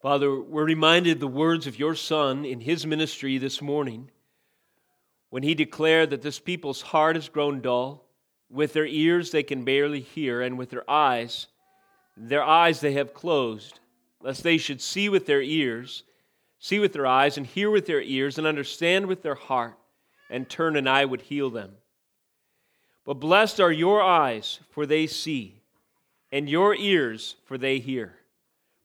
[0.00, 4.10] Father, we're reminded the words of your Son in his ministry this morning
[5.30, 8.04] when he declared that this people's heart has grown dull.
[8.48, 11.48] With their ears they can barely hear, and with their eyes,
[12.16, 13.80] their eyes they have closed,
[14.20, 16.04] lest they should see with their ears,
[16.60, 19.76] see with their eyes, and hear with their ears, and understand with their heart,
[20.30, 21.72] and turn, and I would heal them.
[23.04, 25.60] But blessed are your eyes, for they see,
[26.30, 28.14] and your ears, for they hear.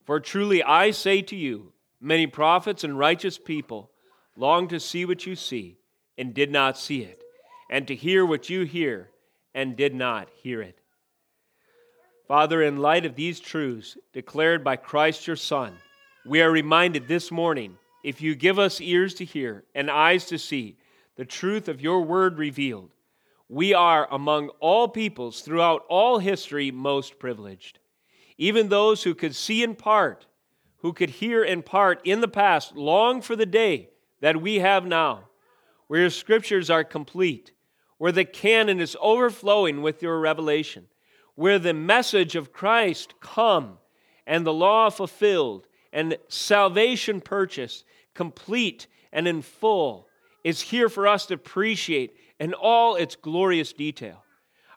[0.04, 3.90] For truly I say to you, many prophets and righteous people
[4.36, 5.78] long to see what you see
[6.18, 7.22] and did not see it,
[7.70, 9.10] and to hear what you hear
[9.54, 10.78] and did not hear it.
[12.28, 15.74] Father, in light of these truths declared by Christ your Son,
[16.24, 20.38] we are reminded this morning if you give us ears to hear and eyes to
[20.38, 20.76] see
[21.16, 22.90] the truth of your word revealed,
[23.48, 27.78] we are among all peoples throughout all history most privileged.
[28.36, 30.26] Even those who could see in part,
[30.78, 34.84] who could hear in part in the past, long for the day that we have
[34.84, 35.28] now,
[35.86, 37.52] where your scriptures are complete,
[37.98, 40.86] where the canon is overflowing with your revelation,
[41.34, 43.78] where the message of Christ come
[44.26, 50.08] and the law fulfilled and salvation purchased, complete and in full,
[50.42, 54.24] is here for us to appreciate in all its glorious detail.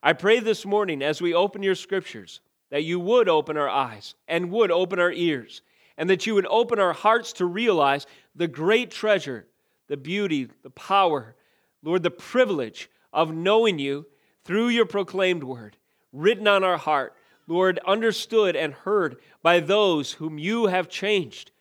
[0.02, 2.40] I pray this morning as we open your scriptures
[2.70, 5.62] that you would open our eyes and would open our ears,
[5.98, 9.48] and that you would open our hearts to realize the great treasure,
[9.88, 11.36] the beauty, the power,
[11.82, 14.06] Lord, the privilege of knowing you
[14.44, 15.78] through your proclaimed word,
[16.12, 17.14] written on our heart,
[17.48, 21.52] Lord, understood and heard by those whom you have changed.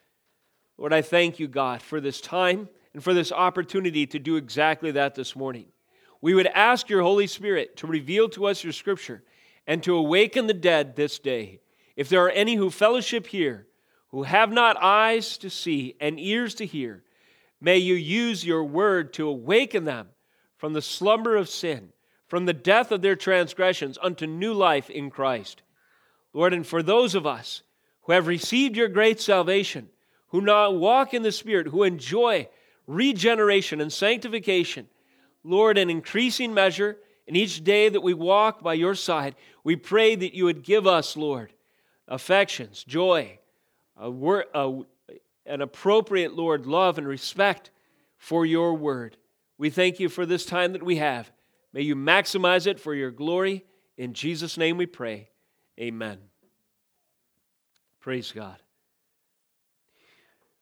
[0.76, 4.90] Lord, I thank you, God, for this time and for this opportunity to do exactly
[4.92, 5.66] that this morning.
[6.20, 9.22] We would ask your Holy Spirit to reveal to us your scripture
[9.66, 11.60] and to awaken the dead this day.
[11.96, 13.66] If there are any who fellowship here,
[14.08, 17.02] who have not eyes to see and ears to hear,
[17.60, 20.08] may you use your word to awaken them
[20.56, 21.90] from the slumber of sin,
[22.28, 25.62] from the death of their transgressions unto new life in Christ.
[26.32, 27.62] Lord, and for those of us
[28.02, 29.88] who have received your great salvation,
[30.28, 32.48] who now walk in the Spirit, who enjoy
[32.86, 34.88] regeneration and sanctification,
[35.42, 40.14] Lord, in increasing measure, in each day that we walk by your side, we pray
[40.14, 41.52] that you would give us, Lord,
[42.06, 43.38] affections, joy,
[43.96, 44.82] a wor- a,
[45.44, 47.70] an appropriate, Lord, love and respect
[48.16, 49.16] for your word.
[49.58, 51.30] We thank you for this time that we have.
[51.72, 53.64] May you maximize it for your glory.
[53.96, 55.30] In Jesus' name we pray.
[55.80, 56.18] Amen.
[58.00, 58.56] Praise God.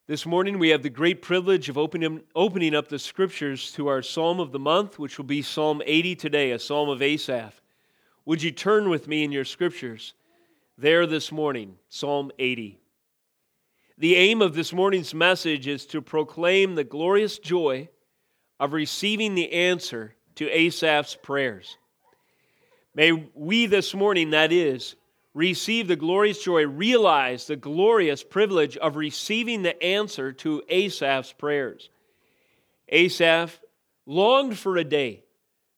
[0.06, 4.02] This morning we have the great privilege of opening, opening up the scriptures to our
[4.02, 7.62] psalm of the month, which will be Psalm 80 today, a psalm of Asaph.
[8.26, 10.12] Would you turn with me in your scriptures
[10.76, 12.78] there this morning, Psalm 80?
[13.96, 17.88] The aim of this morning's message is to proclaim the glorious joy
[18.60, 21.78] of receiving the answer to Asaph's prayers.
[22.94, 24.96] May we this morning, that is,
[25.34, 31.90] receive the glorious joy, realize the glorious privilege of receiving the answer to Asaph's prayers.
[32.88, 33.60] Asaph
[34.06, 35.24] longed for a day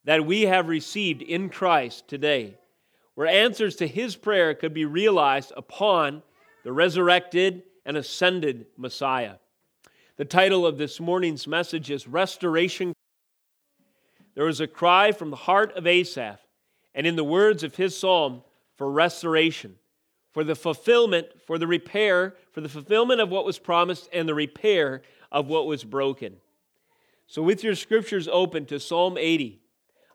[0.04, 2.58] that we have received in Christ today,
[3.14, 6.22] where answers to his prayer could be realized upon
[6.62, 9.36] the resurrected and ascended Messiah.
[10.16, 12.92] The title of this morning's message is Restoration.
[14.34, 16.40] There was a cry from the heart of Asaph,
[16.94, 18.42] and in the words of his psalm,
[18.76, 19.76] for restoration,
[20.32, 24.34] for the fulfillment, for the repair, for the fulfillment of what was promised and the
[24.34, 26.36] repair of what was broken.
[27.26, 29.60] So, with your scriptures open to Psalm 80,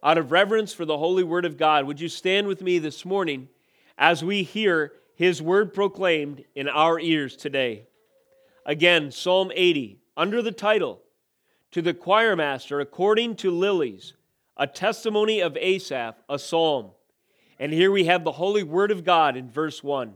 [0.03, 3.03] out of reverence for the holy word of God, would you stand with me this
[3.05, 3.49] morning
[3.97, 7.87] as we hear his word proclaimed in our ears today?
[8.65, 11.01] Again, Psalm 80, under the title,
[11.71, 14.13] To the choir master according to lilies,
[14.55, 16.91] a testimony of Asaph, a psalm.
[17.61, 20.15] And here we have the holy word of God in verse 1.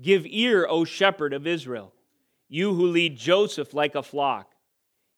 [0.00, 1.92] Give ear, O shepherd of Israel,
[2.48, 4.54] you who lead Joseph like a flock,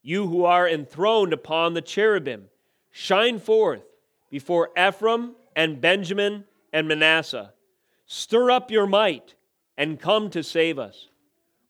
[0.03, 2.47] you who are enthroned upon the cherubim,
[2.91, 3.85] shine forth
[4.29, 7.53] before Ephraim and Benjamin and Manasseh.
[8.07, 9.37] Stir up your might
[9.79, 11.11] and come to save us.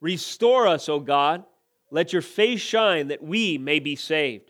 [0.01, 1.45] Restore us, O God.
[1.91, 4.50] Let your face shine that we may be saved.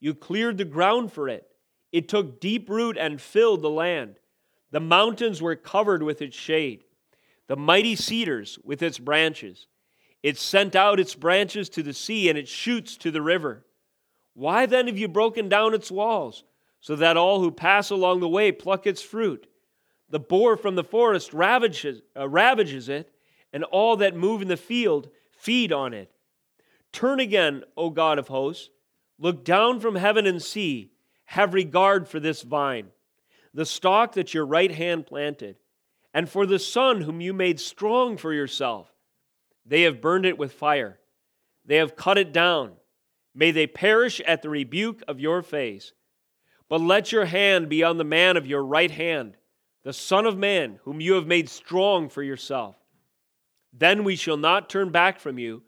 [0.00, 1.46] You cleared the ground for it.
[1.92, 4.16] It took deep root and filled the land.
[4.70, 6.84] The mountains were covered with its shade,
[7.48, 9.66] the mighty cedars with its branches.
[10.22, 13.64] It sent out its branches to the sea and its shoots to the river.
[14.34, 16.44] Why then have you broken down its walls,
[16.80, 19.48] so that all who pass along the way pluck its fruit?
[20.08, 23.12] The boar from the forest ravages, uh, ravages it,
[23.52, 26.12] and all that move in the field feed on it.
[26.92, 28.70] Turn again, O God of hosts.
[29.20, 30.90] Look down from heaven and see.
[31.26, 32.88] Have regard for this vine,
[33.54, 35.56] the stalk that your right hand planted,
[36.12, 38.92] and for the son whom you made strong for yourself.
[39.64, 40.98] They have burned it with fire,
[41.64, 42.72] they have cut it down.
[43.32, 45.92] May they perish at the rebuke of your face.
[46.68, 49.36] But let your hand be on the man of your right hand,
[49.84, 52.76] the Son of Man, whom you have made strong for yourself.
[53.72, 55.62] Then we shall not turn back from you.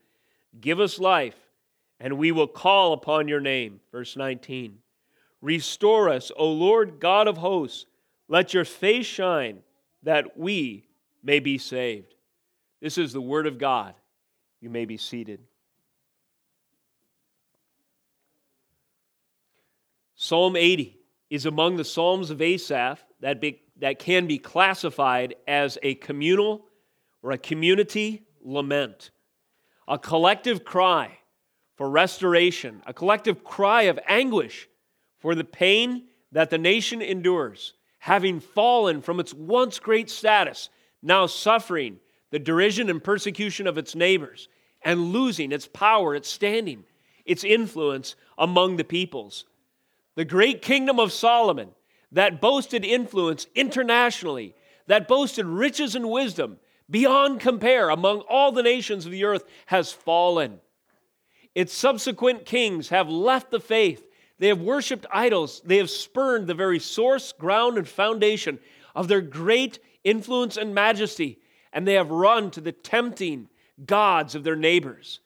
[0.60, 1.36] Give us life,
[2.02, 3.80] and we will call upon your name.
[3.92, 4.78] Verse 19.
[5.40, 7.86] Restore us, O Lord God of hosts.
[8.28, 9.60] Let your face shine,
[10.02, 10.88] that we
[11.22, 12.14] may be saved.
[12.80, 13.94] This is the word of God.
[14.60, 15.40] You may be seated.
[20.16, 20.98] Psalm 80
[21.30, 26.64] is among the Psalms of Asaph that, be, that can be classified as a communal
[27.22, 29.10] or a community lament,
[29.86, 31.18] a collective cry
[31.82, 34.68] for restoration, a collective cry of anguish
[35.18, 40.68] for the pain that the nation endures, having fallen from its once great status,
[41.02, 41.98] now suffering
[42.30, 44.48] the derision and persecution of its neighbors,
[44.82, 46.84] and losing its power, its standing,
[47.24, 49.44] its influence among the peoples.
[50.14, 51.70] The great kingdom of Solomon,
[52.12, 54.54] that boasted influence internationally,
[54.86, 59.90] that boasted riches and wisdom beyond compare among all the nations of the earth, has
[59.90, 60.60] fallen.
[61.54, 64.06] Its subsequent kings have left the faith
[64.42, 65.62] they have worshiped idols.
[65.64, 68.58] They have spurned the very source, ground, and foundation
[68.92, 71.38] of their great influence and majesty.
[71.72, 73.48] And they have run to the tempting
[73.86, 75.20] gods of their neighbors.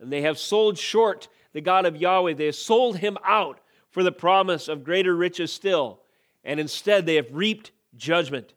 [0.00, 2.32] And they have sold short the God of Yahweh.
[2.32, 6.00] They have sold him out for the promise of greater riches still.
[6.42, 8.54] And instead, they have reaped judgment.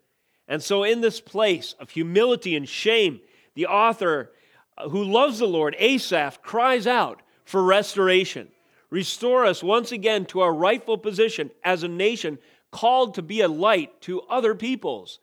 [0.47, 3.19] And so, in this place of humility and shame,
[3.53, 4.31] the author
[4.77, 8.49] Uh, who loves the Lord, Asaph, cries out for restoration.
[8.89, 12.37] Restore us once again to our rightful position as a nation
[12.71, 15.19] called to be a light to other peoples.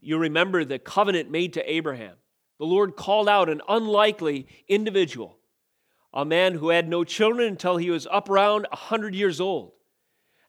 [0.00, 2.16] You remember the covenant made to Abraham.
[2.58, 5.36] The Lord called out an unlikely individual,
[6.12, 9.72] a man who had no children until he was up around 100 years old,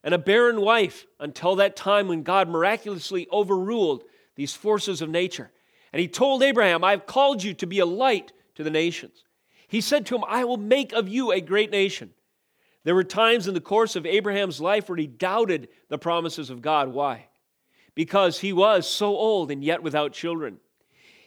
[0.02, 4.04] and a barren wife until that time when God miraculously overruled
[4.36, 5.50] these forces of nature.
[5.92, 9.24] And he told Abraham, I have called you to be a light to the nations.
[9.66, 12.10] He said to him, I will make of you a great nation.
[12.84, 16.62] There were times in the course of Abraham's life where he doubted the promises of
[16.62, 16.88] God.
[16.88, 17.26] Why?
[17.94, 20.58] Because he was so old and yet without children.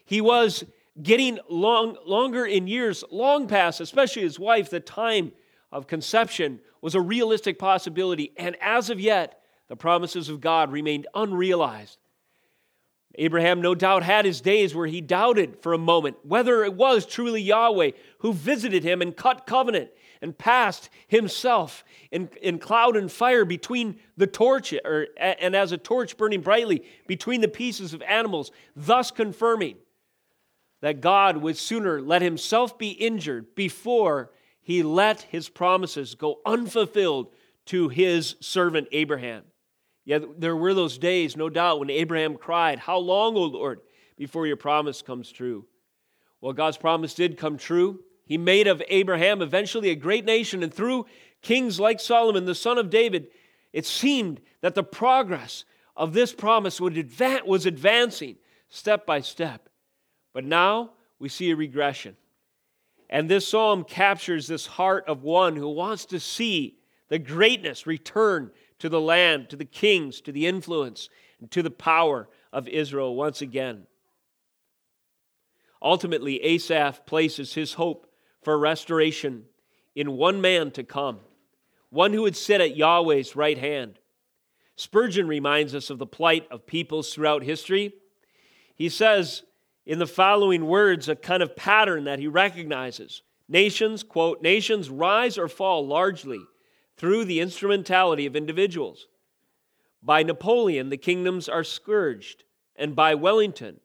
[0.06, 0.64] He was
[1.02, 5.32] getting long, longer in years, long past, especially his wife, the time
[5.72, 8.32] of conception was a realistic possibility.
[8.38, 11.98] And as of yet, the promises of God remained unrealized.
[13.16, 17.06] Abraham, no doubt, had his days where he doubted for a moment whether it was
[17.06, 19.92] truly Yahweh who visited him and cut covenant
[20.22, 25.78] and passed himself in, in cloud and fire between the torch, or, and as a
[25.78, 29.78] torch burning brightly between the pieces of animals, thus confirming
[30.82, 37.32] that God would sooner let himself be injured before he let his promises go unfulfilled
[37.66, 39.44] to his servant Abraham.
[40.04, 43.82] Yet there were those days, no doubt, when Abraham cried, How long, O Lord,
[44.18, 45.66] before your promise comes true?
[46.40, 48.00] Well, God's promise did come true.
[48.26, 51.06] He made of Abraham eventually a great nation, and through
[51.42, 53.28] kings like Solomon, the son of David,
[53.74, 55.66] it seemed that the progress
[55.96, 58.38] of this promise was advancing
[58.70, 59.70] step by step.
[60.34, 62.16] But now we see a regression.
[63.10, 66.78] And this psalm captures this heart of one who wants to see
[67.10, 71.08] the greatness return to the land, to the kings, to the influence,
[71.40, 73.86] and to the power of Israel once again.
[75.84, 78.12] Ultimately, Asaph places his hope
[78.42, 79.44] for restoration
[79.96, 81.20] in one man to come,
[81.92, 84.00] one who would sit at Yahweh's right hand.
[84.78, 87.94] Spurgeon reminds us of the plight of peoples throughout history.
[88.74, 89.44] He says
[89.86, 93.22] in the following words a kind of pattern that he recognizes.
[93.48, 96.40] Nations, quote, nations rise or fall largely
[97.02, 99.08] through the instrumentality of individuals.
[100.04, 102.44] By Napoleon, the kingdoms are scourged,
[102.76, 103.80] and by Wellington,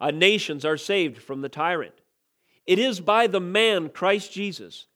[0.00, 1.94] uh, nations are saved from the tyrant.
[2.66, 4.88] It is by the man, Christ Jesus,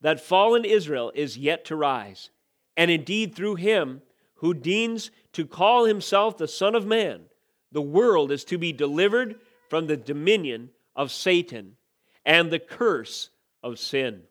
[0.00, 2.30] that fallen Israel is yet to rise,
[2.74, 4.00] and indeed through him
[4.36, 7.24] who deigns to call himself the Son of Man,
[7.70, 9.36] the world is to be delivered
[9.68, 11.76] from the dominion of Satan
[12.24, 13.28] and the curse
[13.62, 14.22] of sin.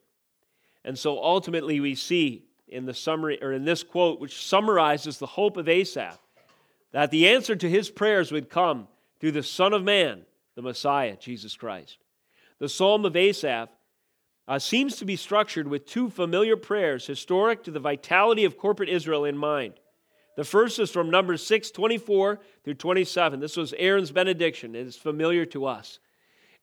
[0.84, 5.26] And so ultimately we see in the summary or in this quote which summarizes the
[5.26, 6.20] hope of Asaph
[6.92, 8.88] that the answer to his prayers would come
[9.20, 11.98] through the Son of Man, the Messiah, Jesus Christ.
[12.60, 13.70] The Psalm of Asaph
[14.48, 18.90] uh, seems to be structured with two familiar prayers historic to the vitality of corporate
[18.90, 19.76] Israel in mind.
[20.36, 23.40] The first is from Numbers 6 24 through 27.
[23.40, 24.76] This was Aaron's benediction.
[24.76, 26.00] It is familiar to us.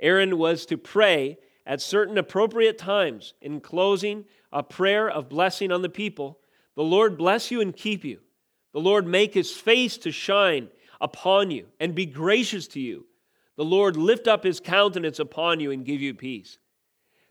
[0.01, 4.25] Aaron was to pray at certain appropriate times in closing
[4.57, 6.39] a prayer of blessing on the people.
[6.77, 8.21] The Lord bless you and keep you.
[8.73, 13.05] The Lord make his face to shine upon you and be gracious to you.
[13.57, 16.57] The Lord lift up his countenance upon you and give you peace.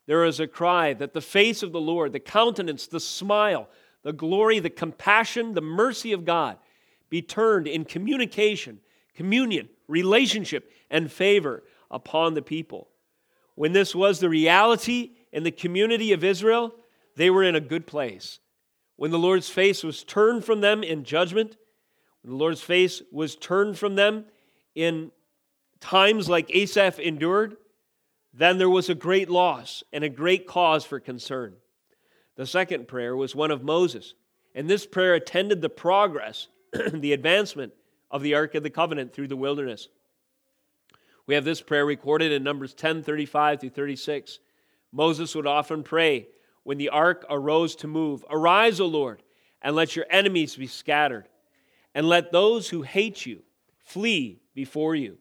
[0.05, 3.69] There is a cry that the face of the Lord, the countenance, the smile,
[4.03, 6.59] the glory, the compassion, the mercy of God
[7.09, 8.81] be turned in communication,
[9.15, 12.87] communion, relationship, and favor upon the people.
[13.55, 16.75] When this was the reality in the community of Israel,
[17.15, 18.39] they were in a good place.
[18.95, 21.57] When the Lord's face was turned from them in judgment,
[22.21, 24.25] when the Lord's face was turned from them
[24.73, 25.11] in
[25.79, 27.57] times like Asaph endured,
[28.33, 31.55] then there was a great loss and a great cause for concern.
[32.35, 34.13] The second prayer was one of Moses,
[34.53, 36.47] and this prayer attended the progress,
[36.93, 37.73] the advancement
[38.11, 39.87] of the Ark of the Covenant through the wilderness.
[41.27, 44.39] We have this prayer recorded in Numbers 10 35 through 36.
[44.91, 46.27] Moses would often pray
[46.65, 49.21] when the ark arose to move Arise, O Lord,
[49.61, 51.29] and let your enemies be scattered
[51.93, 53.43] and let those who hate you
[53.85, 55.17] flee before you.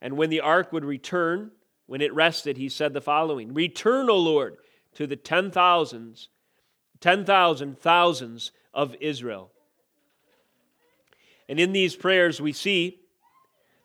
[0.00, 1.52] And when the ark would return,
[1.86, 4.56] when it rested, he said the following Return, O Lord,
[4.94, 6.30] to the ten thousands,
[6.98, 9.52] ten thousand thousands of Israel.
[11.46, 13.00] And in these prayers, we see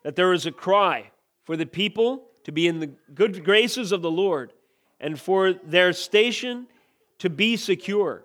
[0.02, 1.10] that there is a cry
[1.44, 4.54] for the people to be in the good graces of the Lord
[5.00, 6.66] and for their station
[7.18, 8.24] to be secure.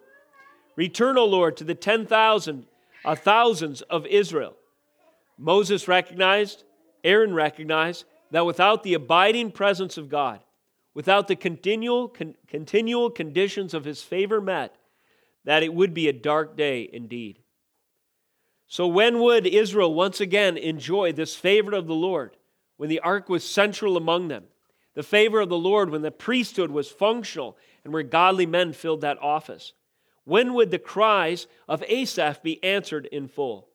[0.76, 2.66] Return, O Lord, to the ten thousand
[3.06, 4.56] uh, thousands of Israel.
[5.38, 6.64] Moses recognized,
[7.04, 10.40] Aaron recognized, that without the abiding presence of God,
[10.94, 14.76] without the continual, con- continual conditions of his favor met,
[15.44, 17.40] that it would be a dark day indeed.
[18.68, 22.36] So, when would Israel once again enjoy this favor of the Lord?
[22.78, 24.46] When the ark was central among them,
[24.96, 29.02] the favor of the Lord when the priesthood was functional and where godly men filled
[29.02, 29.74] that office.
[30.24, 33.68] When would the cries of Asaph be answered in full?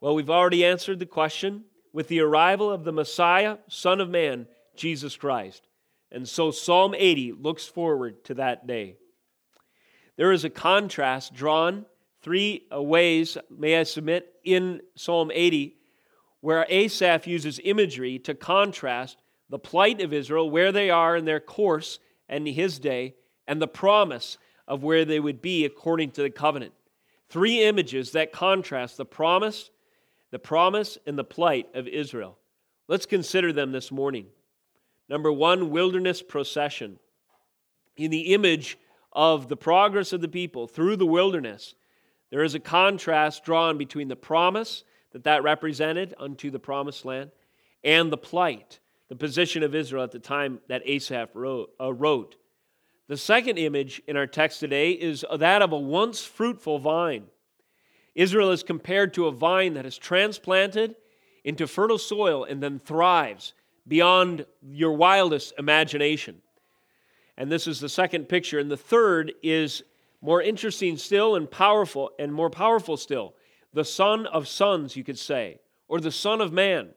[0.00, 4.46] Well, we've already answered the question with the arrival of the Messiah, Son of Man,
[4.76, 5.66] Jesus Christ.
[6.12, 8.96] And so Psalm 80 looks forward to that day.
[10.16, 11.86] There is a contrast drawn
[12.22, 15.76] three uh, ways, may I submit, in Psalm 80,
[16.40, 19.18] where Asaph uses imagery to contrast
[19.50, 23.14] the plight of Israel, where they are in their course and his day,
[23.46, 26.74] and the promise of where they would be according to the covenant.
[27.30, 29.70] Three images that contrast the promise,
[30.30, 32.38] the promise, and the plight of Israel.
[32.86, 34.26] Let's consider them this morning.
[35.08, 36.98] Number one, wilderness procession.
[37.96, 38.78] In the image
[39.12, 41.74] of the progress of the people through the wilderness,
[42.30, 47.30] there is a contrast drawn between the promise that that represented unto the promised land
[47.82, 51.70] and the plight, the position of Israel at the time that Asaph wrote.
[51.80, 52.36] Uh, wrote.
[53.08, 57.24] The second image in our text today is that of a once fruitful vine.
[58.14, 60.96] Israel is compared to a vine that is transplanted
[61.44, 63.54] into fertile soil and then thrives
[63.86, 66.42] beyond your wildest imagination.
[67.38, 68.58] And this is the second picture.
[68.58, 69.82] And the third is
[70.20, 73.34] more interesting still and powerful and more powerful still.
[73.72, 76.90] The son of sons, you could say, or the son of man.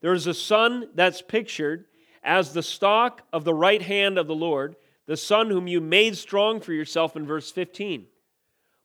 [0.00, 1.86] There is a son that's pictured
[2.22, 4.76] as the stock of the right hand of the Lord
[5.08, 8.06] the son whom you made strong for yourself in verse 15.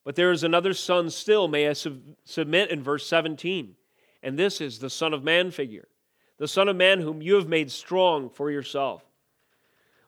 [0.06, 3.76] But there is another son still, may I sub- submit in verse 17.
[4.24, 5.90] And this is the Son of Man figure,
[6.38, 9.04] the Son of Man whom you have made strong for yourself.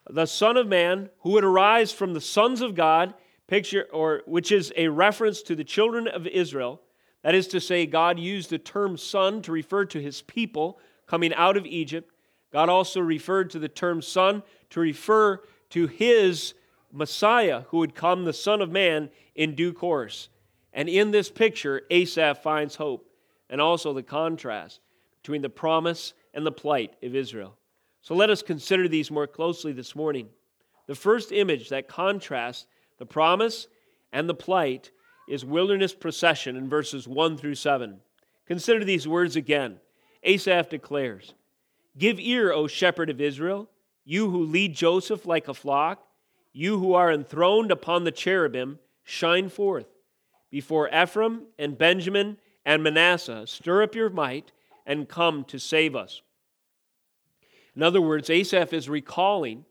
[0.10, 3.14] The Son of Man who would arise from the sons of God,
[3.48, 6.82] picture or which is a reference to the children of Israel.
[7.24, 11.34] That is to say, God used the term son to refer to his people coming
[11.34, 12.12] out of Egypt.
[12.52, 16.54] God also referred to the term son to refer to his
[16.92, 20.30] Messiah who would come, the Son of Man, in due course.
[20.74, 23.10] And in this picture, Asaph finds hope
[23.50, 24.80] and also the contrast
[25.22, 27.58] between the promise and the plight of Israel.
[28.02, 30.30] So let us consider these more closely this morning.
[30.88, 32.68] The first image that contrasts
[33.00, 33.68] the promise
[34.14, 34.92] and the plight
[35.28, 38.00] is wilderness procession in verses 1 through 7.
[38.46, 39.80] Consider these words again.
[40.26, 41.34] Asaph declares
[41.98, 43.70] Give ear, O shepherd of Israel,
[44.04, 46.06] you who lead Joseph like a flock,
[46.52, 49.88] you who are enthroned upon the cherubim, shine forth.
[50.50, 54.52] Before Ephraim and Benjamin and Manasseh, stir up your might
[54.86, 56.22] and come to save us.
[57.76, 59.66] In other words, Asaph is recalling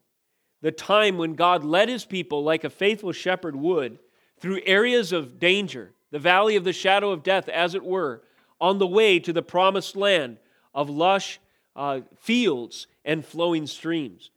[0.60, 3.98] the time when God led his people like a faithful shepherd would
[4.38, 8.22] through areas of danger, the valley of the shadow of death, as it were,
[8.60, 10.38] on the way to the promised land
[10.74, 11.40] of lush
[11.76, 14.30] uh, fields and flowing streams.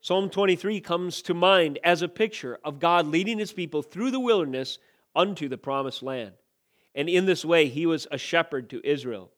[0.00, 4.20] Psalm 23 comes to mind as a picture of God leading his people through the
[4.20, 4.78] wilderness
[5.14, 6.32] unto the promised land.
[6.94, 9.30] And in this way, he was a shepherd to Israel.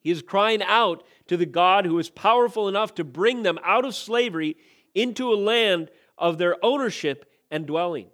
[0.00, 3.84] He is crying out to the God who is powerful enough to bring them out
[3.84, 4.56] of slavery
[4.94, 8.08] into a land of their ownership and dwelling.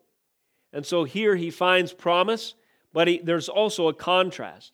[0.72, 2.54] And so here he finds promise,
[2.92, 4.72] but he, there's also a contrast.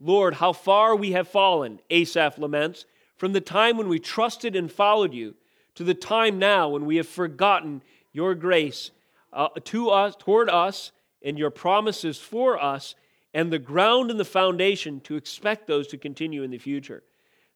[0.00, 2.84] Lord, how far we have fallen, Asaph laments,
[3.16, 5.34] from the time when we trusted and followed you
[5.74, 8.90] to the time now when we have forgotten your grace
[9.32, 12.94] uh, to us, toward us, and your promises for us
[13.34, 17.02] and the ground and the foundation to expect those to continue in the future.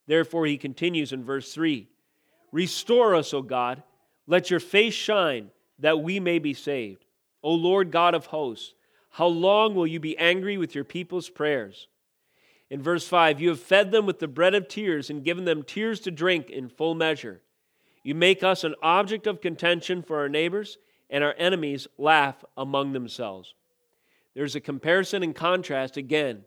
[0.06, 1.88] Therefore, he continues in verse 3
[2.52, 3.82] Restore us, O God.
[4.26, 7.04] Let your face shine that we may be saved.
[7.42, 8.74] O Lord God of hosts,
[9.10, 11.88] how long will you be angry with your people's prayers?
[12.70, 15.64] In verse 5, you have fed them with the bread of tears and given them
[15.64, 17.40] tears to drink in full measure.
[18.04, 20.78] You make us an object of contention for our neighbors,
[21.10, 23.54] and our enemies laugh among themselves.
[24.34, 26.44] There's a comparison and contrast again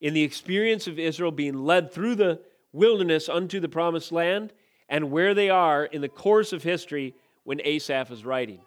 [0.00, 2.40] in the experience of Israel being led through the
[2.72, 4.52] wilderness unto the promised land
[4.88, 8.60] and where they are in the course of history when Asaph is writing.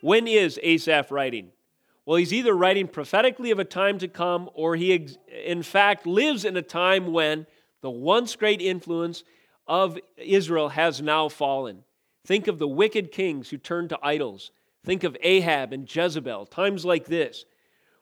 [0.00, 1.52] When is Asaph writing?
[2.06, 5.08] Well, he's either writing prophetically of a time to come or he,
[5.44, 7.46] in fact, lives in a time when
[7.82, 9.22] the once great influence
[9.66, 11.84] of Israel has now fallen.
[12.26, 14.50] Think of the wicked kings who turned to idols.
[14.84, 17.44] Think of Ahab and Jezebel, times like this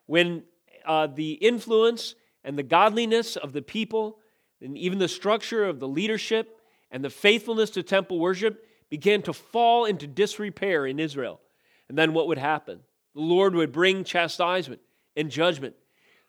[0.06, 0.42] when
[0.86, 4.18] uh, the influence and the godliness of the people,
[4.62, 6.56] and even the structure of the leadership
[6.90, 11.40] and the faithfulness to temple worship began to fall into disrepair in Israel.
[11.88, 12.80] And then what would happen?
[13.18, 14.80] The Lord would bring chastisement
[15.16, 15.74] and judgment.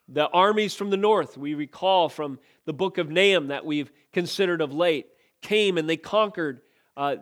[0.08, 4.60] The armies from the north, we recall from the book of Nahum that we've considered
[4.60, 5.06] of late,
[5.40, 6.62] came and they conquered.
[6.96, 7.18] Uh,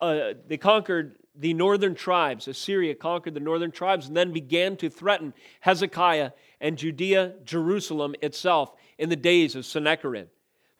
[0.00, 2.48] uh, they conquered the northern tribes.
[2.48, 8.74] Assyria conquered the northern tribes and then began to threaten Hezekiah and Judea, Jerusalem itself
[8.98, 10.26] in the days of Sennacherib.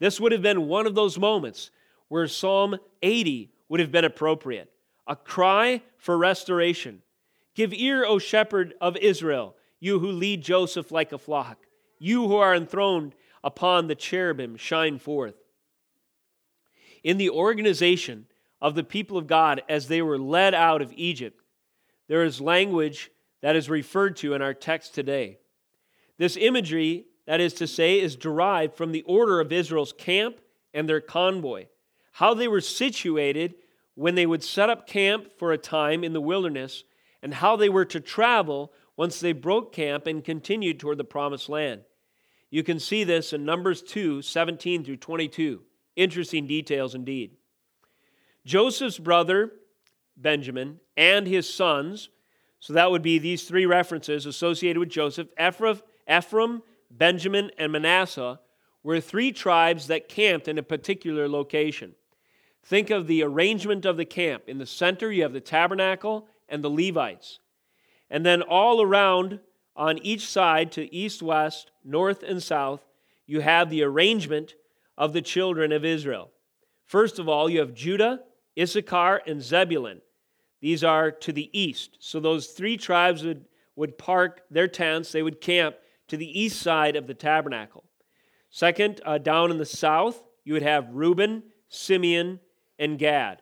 [0.00, 1.70] This would have been one of those moments
[2.08, 4.68] where Psalm 80 would have been appropriate
[5.06, 7.02] a cry for restoration.
[7.54, 11.66] Give ear, O shepherd of Israel, you who lead Joseph like a flock.
[11.98, 15.34] You who are enthroned upon the cherubim, shine forth.
[17.02, 18.26] In the organization
[18.62, 21.42] of the people of God as they were led out of Egypt.
[22.08, 23.10] There is language
[23.40, 25.38] that is referred to in our text today.
[26.16, 30.40] This imagery, that is to say, is derived from the order of Israel's camp
[30.72, 31.66] and their convoy,
[32.12, 33.54] how they were situated
[33.94, 36.84] when they would set up camp for a time in the wilderness,
[37.22, 41.48] and how they were to travel once they broke camp and continued toward the promised
[41.48, 41.82] land.
[42.50, 45.62] You can see this in Numbers 2 17 through 22.
[45.96, 47.36] Interesting details indeed.
[48.44, 49.52] Joseph's brother,
[50.16, 52.10] Benjamin, and his sons,
[52.60, 58.38] so that would be these three references associated with Joseph Ephraim, Benjamin, and Manasseh,
[58.82, 61.94] were three tribes that camped in a particular location.
[62.64, 64.44] Think of the arrangement of the camp.
[64.46, 67.40] In the center, you have the tabernacle and the Levites.
[68.08, 69.40] And then all around,
[69.74, 72.86] on each side, to east, west, north, and south,
[73.26, 74.54] you have the arrangement
[74.96, 76.30] of the children of Israel.
[76.86, 78.20] First of all, you have Judah,
[78.56, 80.02] Issachar, and Zebulun.
[80.60, 81.96] These are to the east.
[82.00, 85.76] So those three tribes would, would park their tents, they would camp
[86.08, 87.84] to the east side of the tabernacle.
[88.50, 92.40] Second, uh, down in the south, you would have Reuben, Simeon,
[92.78, 93.40] and Gad.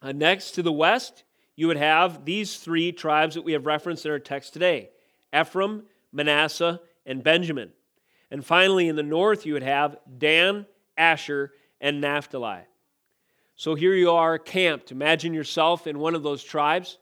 [0.00, 1.24] Uh, next, to the west,
[1.60, 4.88] you would have these three tribes that we have referenced in our text today
[5.38, 7.70] Ephraim, Manasseh, and Benjamin.
[8.30, 10.64] And finally, in the north, you would have Dan,
[10.96, 12.60] Asher, and Naphtali.
[13.56, 14.90] So here you are camped.
[14.90, 16.96] Imagine yourself in one of those tribes,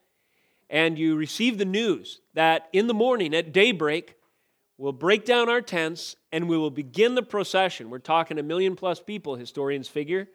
[0.68, 4.16] and you receive the news that in the morning at daybreak,
[4.76, 7.90] we'll break down our tents and we will begin the procession.
[7.90, 10.28] We're talking a million plus people, historians figure.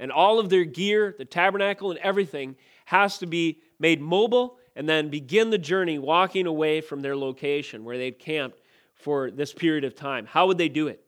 [0.00, 4.88] and all of their gear, the tabernacle and everything, has to be made mobile and
[4.88, 8.60] then begin the journey walking away from their location where they'd camped
[8.94, 10.26] for this period of time.
[10.26, 11.04] How would they do it?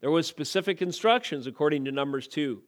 [0.00, 2.62] There was specific instructions according to Numbers 2.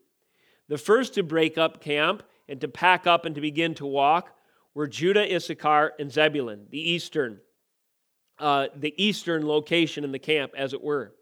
[0.69, 4.37] The first to break up camp and to pack up and to begin to walk
[4.75, 7.41] were Judah, Issachar, and Zebulun, the eastern,
[8.39, 11.13] uh, the eastern location in the camp, as it were.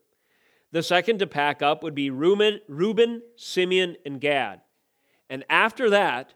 [0.71, 4.61] The second to pack up would be Reuben, Reuben, Simeon, and Gad.
[5.31, 6.35] And after that,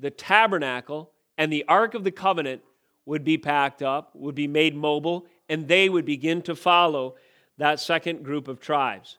[0.00, 2.62] the tabernacle and the Ark of the Covenant
[3.04, 7.14] would be packed up, would be made mobile, and they would begin to follow
[7.58, 9.18] that second group of tribes.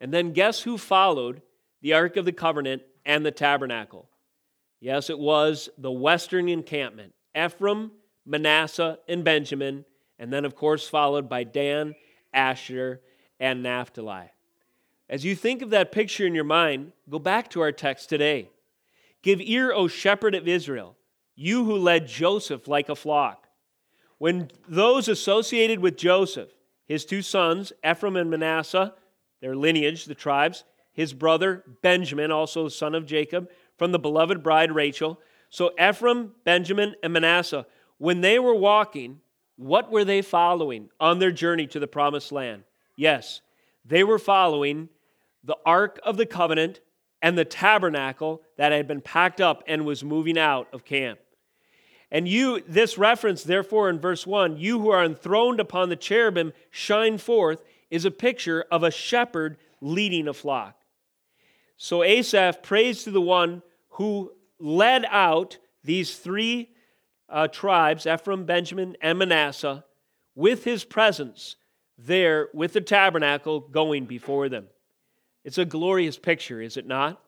[0.00, 1.42] And then guess who followed
[1.80, 4.08] the Ark of the Covenant and the tabernacle?
[4.80, 7.92] Yes, it was the western encampment Ephraim,
[8.26, 9.84] Manasseh, and Benjamin,
[10.18, 11.94] and then, of course, followed by Dan,
[12.34, 13.00] Asher,
[13.38, 14.30] and Naphtali.
[15.08, 18.48] As you think of that picture in your mind, go back to our text today.
[19.22, 20.96] Give ear, O shepherd of Israel,
[21.34, 23.46] you who led Joseph like a flock.
[24.18, 26.50] When those associated with Joseph,
[26.86, 28.94] his two sons, Ephraim and Manasseh,
[29.40, 34.72] their lineage, the tribes, his brother Benjamin, also son of Jacob, from the beloved bride
[34.72, 35.18] Rachel.
[35.48, 37.66] So Ephraim, Benjamin, and Manasseh,
[37.98, 39.20] when they were walking,
[39.56, 42.64] what were they following on their journey to the promised land?
[42.96, 43.40] Yes,
[43.84, 44.88] they were following
[45.42, 46.80] the Ark of the Covenant
[47.22, 51.18] and the tabernacle that had been packed up and was moving out of camp.
[52.10, 56.52] And you, this reference, therefore, in verse 1, you who are enthroned upon the cherubim
[56.70, 60.76] shine forth, is a picture of a shepherd leading a flock.
[61.78, 66.68] So Asaph prays to the one who led out these three
[67.30, 69.86] uh, tribes, Ephraim, Benjamin, and Manasseh,
[70.34, 71.56] with his presence
[71.96, 74.66] there with the tabernacle going before them.
[75.44, 77.22] It's a glorious picture, is it not?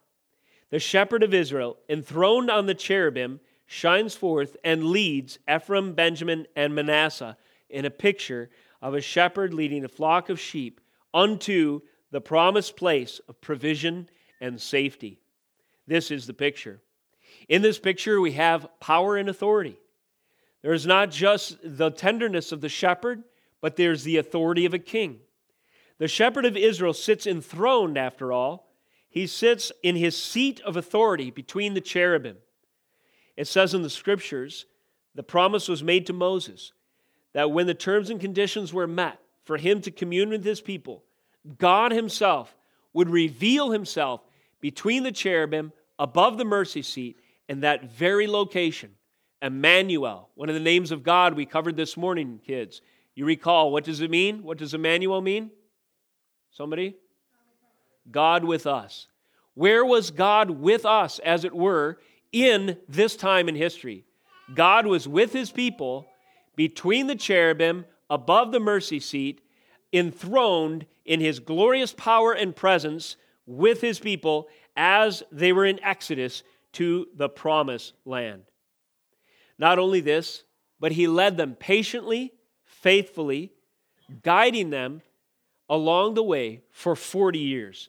[0.72, 6.74] The shepherd of Israel, enthroned on the cherubim, shines forth and leads Ephraim, Benjamin, and
[6.74, 7.36] Manasseh
[7.68, 8.48] in a picture
[8.80, 10.80] of a shepherd leading a flock of sheep
[11.12, 14.08] unto the promised place of provision
[14.40, 15.20] and safety.
[15.86, 16.80] This is the picture.
[17.50, 19.76] In this picture, we have power and authority.
[20.62, 23.24] There is not just the tenderness of the shepherd,
[23.60, 25.20] but there's the authority of a king.
[25.98, 28.71] The shepherd of Israel sits enthroned, after all.
[29.12, 32.38] He sits in his seat of authority between the cherubim.
[33.36, 34.64] It says in the scriptures,
[35.14, 36.72] the promise was made to Moses
[37.34, 41.04] that when the terms and conditions were met for him to commune with his people,
[41.58, 42.56] God himself
[42.94, 44.22] would reveal himself
[44.62, 47.18] between the cherubim above the mercy seat
[47.50, 48.92] in that very location.
[49.42, 52.80] Emmanuel, one of the names of God we covered this morning, kids.
[53.14, 54.42] You recall, what does it mean?
[54.42, 55.50] What does Emmanuel mean?
[56.50, 56.96] Somebody?
[58.10, 59.06] God with us.
[59.54, 61.98] Where was God with us, as it were,
[62.32, 64.04] in this time in history?
[64.54, 66.06] God was with his people
[66.56, 69.40] between the cherubim, above the mercy seat,
[69.92, 76.42] enthroned in his glorious power and presence with his people as they were in Exodus
[76.72, 78.42] to the promised land.
[79.58, 80.44] Not only this,
[80.80, 82.32] but he led them patiently,
[82.64, 83.52] faithfully,
[84.22, 85.02] guiding them
[85.68, 87.88] along the way for 40 years.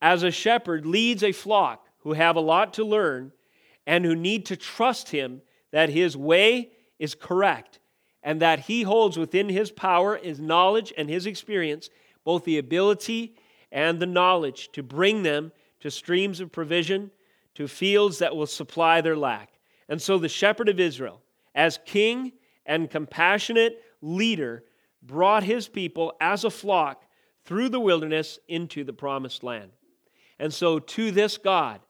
[0.00, 3.32] As a shepherd leads a flock who have a lot to learn
[3.86, 7.78] and who need to trust him that his way is correct
[8.22, 11.90] and that he holds within his power, his knowledge, and his experience
[12.24, 13.36] both the ability
[13.70, 17.10] and the knowledge to bring them to streams of provision,
[17.54, 19.50] to fields that will supply their lack.
[19.88, 21.22] And so the shepherd of Israel,
[21.54, 22.32] as king
[22.66, 24.64] and compassionate leader,
[25.06, 27.04] brought his people as a flock
[27.44, 29.70] through the wilderness into the promised land.
[30.38, 31.80] And so to this God,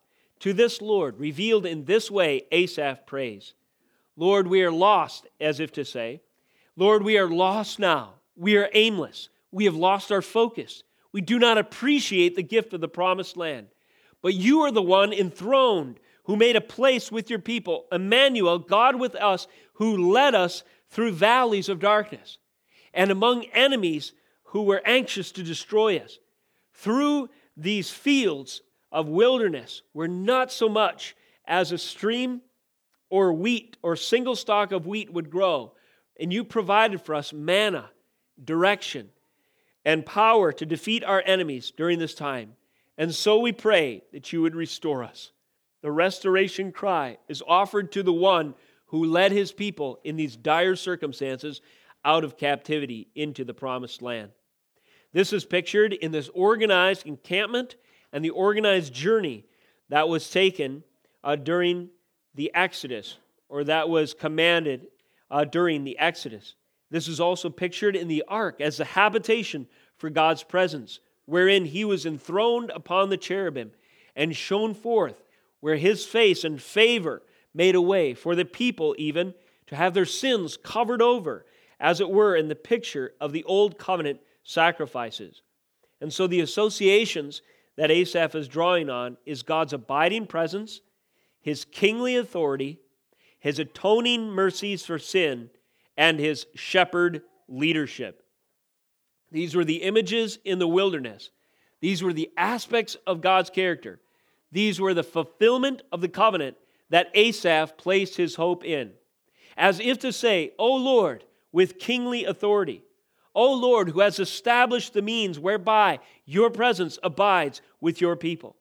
[0.40, 3.54] to this Lord, revealed in this way, Asaph prays
[4.16, 6.22] Lord, we are lost, as if to say,
[6.76, 8.14] Lord, we are lost now.
[8.34, 9.28] We are aimless.
[9.50, 10.82] We have lost our focus.
[11.12, 13.68] We do not appreciate the gift of the promised land.
[14.22, 18.96] But you are the one enthroned who made a place with your people, Emmanuel, God
[18.96, 22.38] with us, who led us through valleys of darkness
[22.96, 24.12] and among enemies
[24.44, 26.18] who were anxious to destroy us.
[26.72, 31.14] Through these fields of wilderness, where not so much
[31.46, 32.40] as a stream
[33.10, 35.72] or wheat or single stalk of wheat would grow.
[36.18, 37.90] And you provided for us manna,
[38.42, 39.10] direction,
[39.84, 42.54] and power to defeat our enemies during this time.
[42.98, 45.30] And so we pray that you would restore us.
[45.82, 48.54] The restoration cry is offered to the one
[48.86, 51.60] who led his people in these dire circumstances
[52.06, 54.30] out of captivity into the promised land.
[55.12, 57.76] This is pictured in this organized encampment
[58.12, 59.44] and the organized journey
[59.88, 60.84] that was taken
[61.24, 61.90] uh, during
[62.34, 63.16] the Exodus,
[63.48, 64.86] or that was commanded
[65.30, 66.54] uh, during the Exodus.
[66.90, 69.66] This is also pictured in the ark as the habitation
[69.96, 73.72] for God's presence, wherein he was enthroned upon the cherubim
[74.14, 75.22] and shone forth,
[75.60, 79.34] where his face and favor made a way for the people even
[79.66, 81.44] to have their sins covered over,
[81.78, 85.42] as it were in the picture of the old covenant sacrifices.
[86.00, 87.42] And so the associations
[87.76, 90.80] that Asaph is drawing on is God's abiding presence,
[91.40, 92.78] his kingly authority,
[93.38, 95.50] his atoning mercies for sin,
[95.96, 98.22] and his shepherd leadership.
[99.30, 101.30] These were the images in the wilderness.
[101.80, 104.00] These were the aspects of God's character.
[104.52, 106.56] These were the fulfillment of the covenant
[106.90, 108.92] that Asaph placed his hope in.
[109.56, 112.82] As if to say, O Lord, with kingly authority,
[113.34, 118.56] O Lord, who has established the means whereby your presence abides with your people.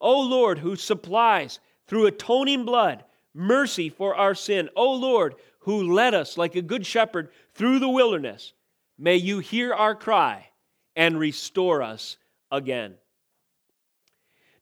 [0.00, 3.04] O Lord, who supplies through atoning blood
[3.34, 4.68] mercy for our sin.
[4.74, 8.52] O Lord, who led us like a good shepherd through the wilderness,
[8.98, 10.48] may you hear our cry
[10.96, 12.16] and restore us
[12.50, 12.94] again.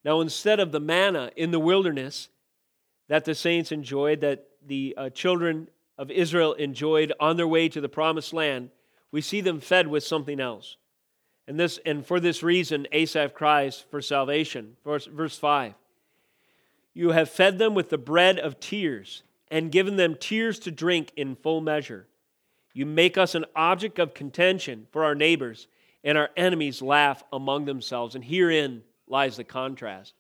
[0.05, 2.29] Now, instead of the manna in the wilderness
[3.09, 7.80] that the saints enjoyed, that the uh, children of Israel enjoyed on their way to
[7.80, 8.70] the promised land,
[9.11, 10.76] we see them fed with something else.
[11.48, 14.76] And, this, and for this reason, Asaph cries for salvation.
[14.85, 15.74] Verse, verse 5
[16.92, 21.12] You have fed them with the bread of tears and given them tears to drink
[21.16, 22.06] in full measure.
[22.74, 25.68] You make us an object of contention for our neighbors,
[26.04, 28.14] and our enemies laugh among themselves.
[28.14, 30.14] And herein lies the contrast.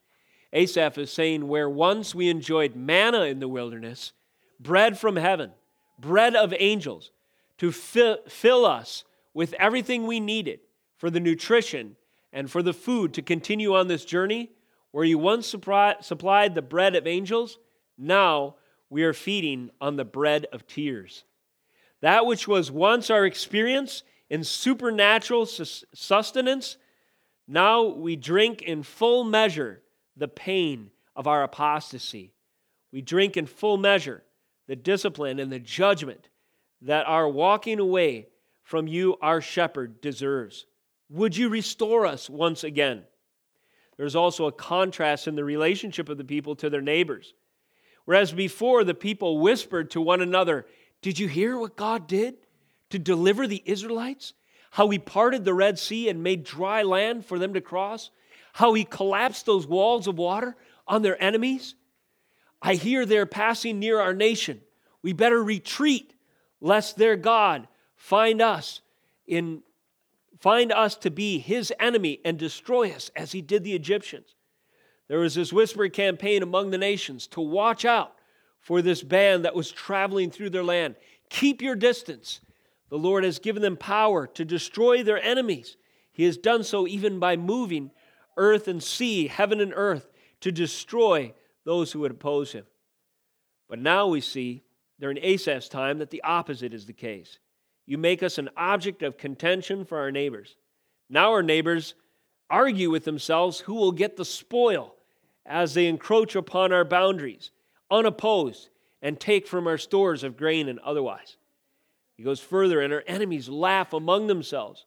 [0.52, 4.12] Asaph is saying, Where once we enjoyed manna in the wilderness,
[4.60, 5.52] bread from heaven,
[5.98, 7.10] bread of angels,
[7.58, 10.60] to fill, fill us with everything we needed
[10.96, 11.96] for the nutrition
[12.32, 14.50] and for the food to continue on this journey,
[14.90, 17.58] where you once supply, supplied the bread of angels,
[17.98, 18.56] now
[18.90, 21.24] we are feeding on the bread of tears.
[22.02, 26.76] That which was once our experience in supernatural sustenance,
[27.48, 29.82] now we drink in full measure
[30.16, 32.32] the pain of our apostasy.
[32.92, 34.22] We drink in full measure
[34.66, 36.28] the discipline and the judgment
[36.82, 38.28] that our walking away
[38.62, 40.66] from you, our shepherd, deserves.
[41.08, 43.04] Would you restore us once again?
[43.96, 47.32] There's also a contrast in the relationship of the people to their neighbors.
[48.04, 50.66] Whereas before, the people whispered to one another,
[51.00, 52.36] Did you hear what God did
[52.90, 54.34] to deliver the Israelites?
[54.70, 58.10] How he parted the Red Sea and made dry land for them to cross?
[58.52, 61.74] How he collapsed those walls of water on their enemies?
[62.66, 64.60] I hear they're passing near our nation.
[65.00, 66.14] We better retreat
[66.60, 68.80] lest their God find us
[69.24, 69.62] in
[70.40, 74.34] find us to be his enemy and destroy us as he did the Egyptians.
[75.06, 78.14] There was this whispered campaign among the nations to watch out
[78.60, 80.96] for this band that was traveling through their land.
[81.30, 82.40] Keep your distance.
[82.90, 85.76] The Lord has given them power to destroy their enemies.
[86.12, 87.92] He has done so even by moving
[88.36, 91.32] earth and sea, heaven and earth, to destroy
[91.66, 92.64] those who would oppose him.
[93.68, 94.62] But now we see
[94.98, 97.38] during Asaph's time that the opposite is the case.
[97.84, 100.56] You make us an object of contention for our neighbors.
[101.10, 101.94] Now our neighbors
[102.48, 104.94] argue with themselves who will get the spoil
[105.44, 107.50] as they encroach upon our boundaries,
[107.90, 108.70] unopposed,
[109.02, 111.36] and take from our stores of grain and otherwise.
[112.16, 114.86] He goes further, and our enemies laugh among themselves.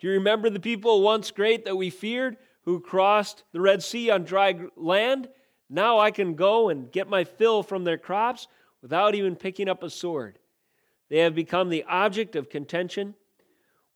[0.00, 4.10] Do you remember the people once great that we feared who crossed the Red Sea
[4.10, 5.28] on dry land?
[5.72, 8.46] Now I can go and get my fill from their crops
[8.82, 10.38] without even picking up a sword.
[11.08, 13.14] They have become the object of contention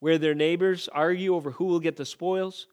[0.00, 2.66] where their neighbors argue over who will get the spoils,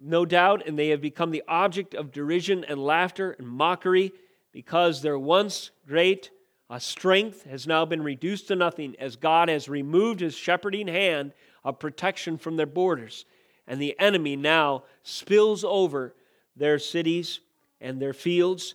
[0.00, 4.12] no doubt, and they have become the object of derision and laughter and mockery
[4.50, 6.30] because their once great
[6.68, 11.34] uh, strength has now been reduced to nothing as God has removed his shepherding hand
[11.64, 13.26] of protection from their borders.
[13.68, 16.16] And the enemy now spills over
[16.56, 17.38] their cities
[17.80, 18.74] and their fields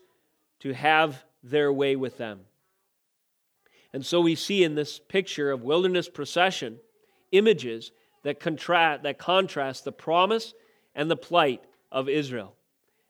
[0.60, 2.42] to have their way with them.
[3.94, 6.80] And so we see in this picture of wilderness procession
[7.32, 7.92] images
[8.24, 10.54] that, contra- that contrast the promise
[10.94, 12.56] and the plight of Israel.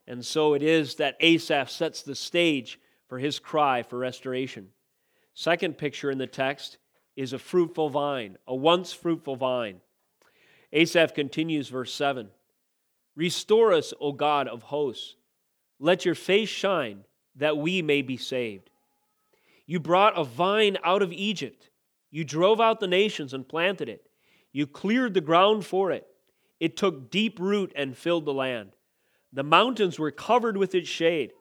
[0.07, 4.69] And so it is that Asaph sets the stage for his cry for restoration.
[5.33, 6.77] Second picture in the text
[7.15, 9.81] is a fruitful vine, a once fruitful vine.
[10.71, 12.29] Asaph continues, verse 7
[13.15, 15.15] Restore us, O God of hosts.
[15.79, 18.69] Let your face shine that we may be saved.
[19.65, 21.69] You brought a vine out of Egypt.
[22.11, 24.07] You drove out the nations and planted it.
[24.53, 26.07] You cleared the ground for it.
[26.59, 28.71] It took deep root and filled the land.
[29.33, 31.33] The mountains were covered with its shade,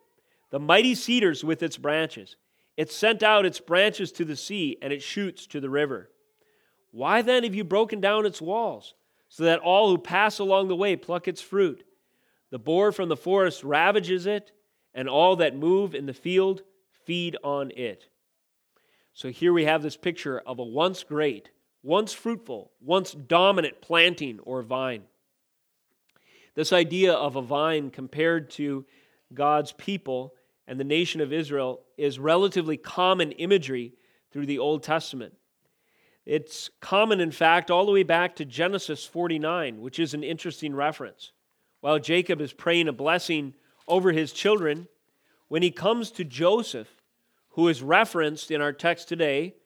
[0.51, 2.37] the mighty cedars with its branches.
[2.77, 6.11] It sent out its branches to the sea and its shoots to the river.
[6.91, 8.95] Why then have you broken down its walls,
[9.29, 11.85] so that all who pass along the way pluck its fruit?
[12.55, 14.53] The boar from the forest ravages it,
[14.95, 16.63] and all that move in the field
[17.05, 18.09] feed on it.
[19.13, 21.51] So here we have this picture of a once great,
[21.83, 25.03] once fruitful, once dominant planting or vine.
[26.55, 28.87] This idea of a vine compared to
[29.33, 30.35] God's people
[30.69, 33.95] and the nation of Israel is relatively common imagery
[34.31, 35.35] through the Old Testament.
[36.25, 40.73] It's common, in fact, all the way back to Genesis 49, which is an interesting
[40.73, 41.33] reference.
[41.85, 43.53] While Jacob is praying a blessing
[43.87, 44.89] over his children,
[45.49, 46.89] when he comes to Joseph,
[47.51, 49.57] who is referenced in our text today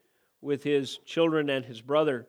[0.41, 2.27] with his children and his brother,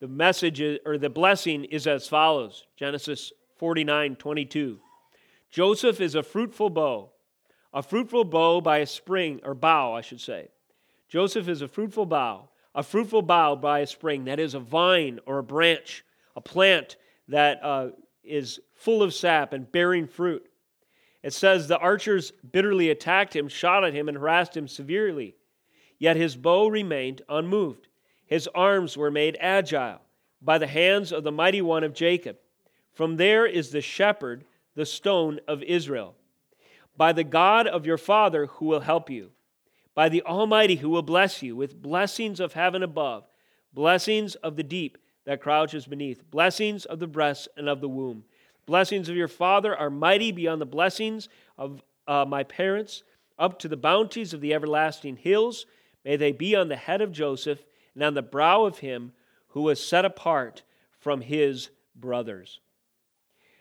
[0.00, 4.78] the message or the blessing is as follows Genesis 49 22.
[5.50, 7.12] Joseph is a fruitful bow,
[7.72, 10.48] a fruitful bow by a spring, or bough, I should say.
[11.08, 15.18] Joseph is a fruitful bough, a fruitful bough by a spring, that is a vine
[15.24, 16.04] or a branch,
[16.36, 16.96] a plant
[17.28, 17.88] that uh,
[18.22, 20.48] is full of sap and bearing fruit.
[21.22, 25.36] It says the archers bitterly attacked him, shot at him, and harassed him severely.
[25.98, 27.86] Yet his bow remained unmoved.
[28.26, 30.00] His arms were made agile
[30.40, 32.38] by the hands of the mighty one of Jacob.
[32.92, 36.16] From there is the shepherd, the stone of Israel.
[36.96, 39.30] By the God of your father who will help you,
[39.94, 43.24] by the Almighty who will bless you with blessings of heaven above,
[43.72, 48.24] blessings of the deep that crouches beneath, blessings of the breast and of the womb.
[48.66, 53.02] Blessings of your father are mighty beyond the blessings of uh, my parents,
[53.38, 55.66] up to the bounties of the everlasting hills.
[56.04, 59.12] May they be on the head of Joseph and on the brow of him
[59.48, 60.62] who was set apart
[60.98, 62.60] from his brothers.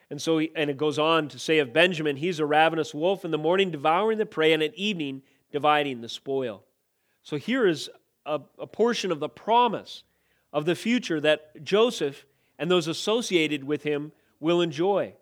[0.09, 3.23] And so, he, and it goes on to say of Benjamin, he's a ravenous wolf
[3.23, 6.63] in the morning devouring the prey, and at evening dividing the spoil.
[7.23, 7.89] So here is
[8.25, 10.03] a, a portion of the promise
[10.51, 12.25] of the future that Joseph
[12.59, 14.11] and those associated with him
[14.41, 15.13] will enjoy.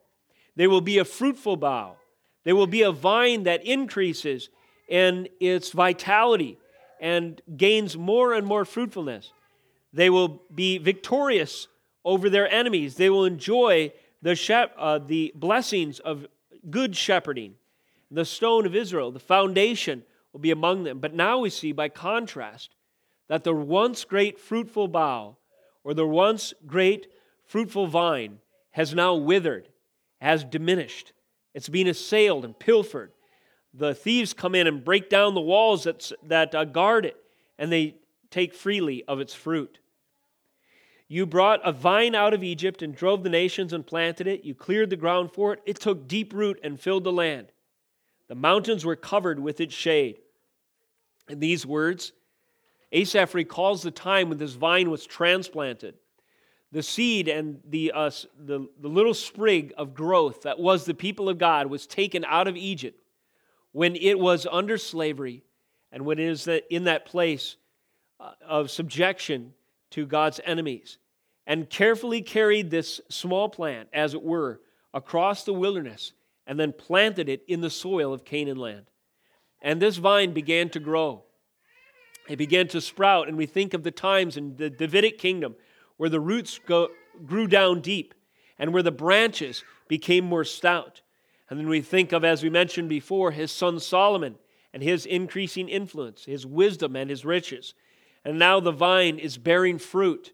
[0.56, 1.98] They will be a fruitful bough.
[2.44, 4.50] They will be a vine that increases
[4.88, 6.58] in its vitality
[7.00, 9.32] and gains more and more fruitfulness.
[9.94, 11.68] They will be victorious
[12.04, 12.96] over their enemies.
[12.96, 16.26] They will enjoy the, uh, the blessings of
[16.70, 17.56] good shepherding.
[18.12, 20.04] The stone of Israel, the foundation,
[20.34, 21.00] will be among them.
[21.00, 22.72] But now we see, by contrast,
[23.28, 25.38] that the once great fruitful bough,
[25.84, 27.08] or the once great
[27.46, 28.40] fruitful vine,
[28.72, 29.70] has now withered,
[30.22, 31.14] has diminished.
[31.54, 33.12] It's been assailed and pilfered.
[33.74, 37.18] The thieves come in and break down the walls that, that uh, guard it,
[37.58, 37.96] and they
[38.32, 39.80] take freely of its fruit.
[41.08, 44.46] You brought a vine out of Egypt and drove the nations and planted it.
[44.46, 45.62] You cleared the ground for it.
[45.66, 47.52] It took deep root and filled the land.
[48.28, 50.20] The mountains were covered with its shade.
[51.28, 52.14] In these words,
[52.92, 55.96] Asaph recalls the time when this vine was transplanted.
[56.72, 61.28] The seed and the, uh, the, the little sprig of growth that was the people
[61.28, 63.02] of God was taken out of Egypt
[63.72, 65.44] when it was under slavery
[65.92, 67.56] and when it is in that place
[68.20, 69.54] uh, of subjection
[69.92, 70.98] to God's enemies
[71.48, 74.62] and carefully carried this small plant, as it were,
[74.94, 76.14] across the wilderness
[76.46, 78.86] and then planted it in the soil of Canaan land.
[79.62, 81.24] And this vine began to grow.
[82.28, 85.56] It began to sprout, and we think of the times in the Davidic kingdom
[86.00, 86.88] where the roots go,
[87.26, 88.14] grew down deep
[88.58, 91.02] and where the branches became more stout.
[91.50, 94.36] And then we think of, as we mentioned before, his son Solomon
[94.74, 97.74] and his increasing influence, his wisdom and his riches.
[98.24, 100.32] And now the vine is bearing fruit.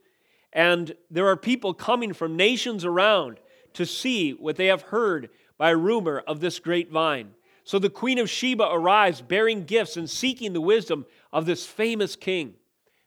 [0.53, 3.39] And there are people coming from nations around
[3.73, 7.31] to see what they have heard by rumor of this great vine.
[7.63, 12.15] So the Queen of Sheba arrives bearing gifts and seeking the wisdom of this famous
[12.15, 12.53] king.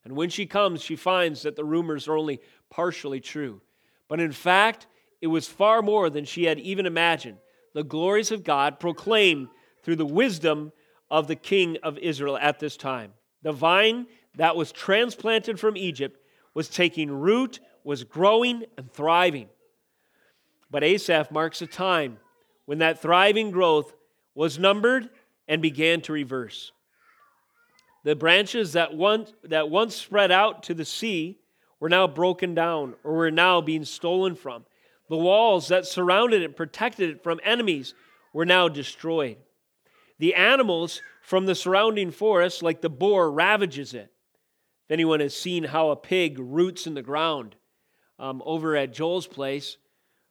[0.04, 3.60] And when she comes, she finds that the rumors are only partially true.
[4.08, 4.86] But in fact,
[5.20, 7.38] it was far more than she had even imagined.
[7.74, 9.48] The glories of God proclaimed
[9.82, 10.72] through the wisdom
[11.10, 13.12] of the king of Israel at this time.
[13.42, 16.20] The vine that was transplanted from Egypt
[16.54, 19.48] was taking root, was growing, and thriving.
[20.70, 22.18] But Asaph marks a time
[22.66, 23.94] when that thriving growth
[24.34, 25.08] was numbered
[25.46, 26.72] and began to reverse.
[28.04, 31.38] The branches that once, that once spread out to the sea
[31.80, 34.64] were now broken down or were now being stolen from.
[35.08, 37.94] The walls that surrounded it protected it from enemies
[38.32, 39.36] were now destroyed.
[40.18, 44.12] The animals from the surrounding forest, like the boar, ravages it.
[44.86, 47.56] If anyone has seen how a pig roots in the ground,
[48.18, 49.76] um, over at Joel's place,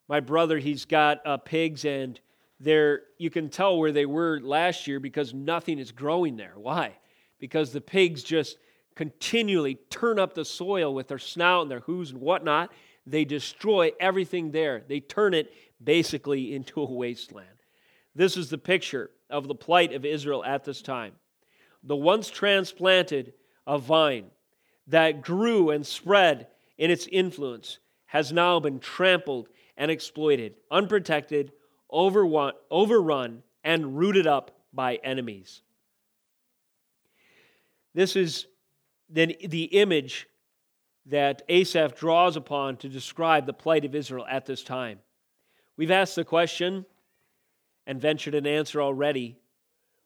[0.08, 2.20] my brother, he's got uh, pigs, and
[2.60, 6.54] there you can tell where they were last year because nothing is growing there.
[6.56, 6.98] Why?
[7.40, 8.58] Because the pigs just
[8.96, 12.72] continually turn up the soil with their snout and their hooves and whatnot.
[13.06, 14.84] They destroy everything there.
[14.88, 17.48] They turn it basically into a wasteland.
[18.16, 21.14] This is the picture of the plight of Israel at this time.
[21.84, 23.34] The once transplanted
[23.68, 24.26] a vine
[24.88, 31.52] that grew and spread in its influence has now been trampled and exploited, unprotected,
[31.92, 35.62] overrun, and rooted up by enemies.
[37.98, 38.46] This is
[39.10, 40.28] then the image
[41.08, 45.00] that Asaph draws upon to describe the plight of Israel at this time.
[45.78, 46.86] We've asked the question
[47.88, 49.40] and ventured an answer already.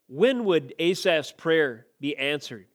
[0.07, 2.67] When would Asaph's prayer be answered?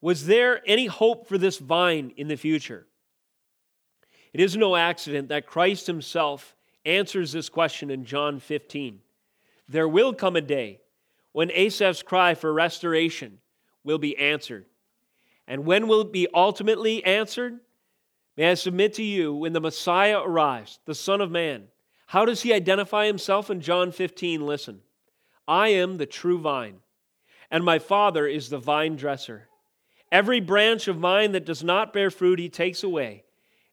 [0.00, 2.86] Was there any hope for this vine in the future?
[4.32, 6.56] It is no accident that Christ himself
[6.86, 9.00] answers this question in John 15.
[9.68, 10.80] There will come a day
[11.32, 13.40] when Asaph's cry for restoration
[13.86, 14.66] will be answered.
[15.48, 17.60] And when will it be ultimately answered?
[18.36, 21.68] May I submit to you when the Messiah arrives, the Son of Man?
[22.08, 24.44] How does he identify himself in John 15?
[24.44, 24.80] Listen
[25.48, 26.80] I am the true vine,
[27.50, 29.48] and my Father is the vine dresser.
[30.12, 33.24] Every branch of mine that does not bear fruit, he takes away.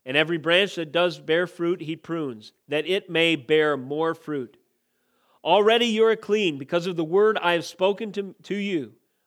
[0.06, 4.58] And every branch that does bear fruit, he prunes, that it may bear more fruit.
[5.44, 8.94] Already you are clean because of the word I have spoken to, to you.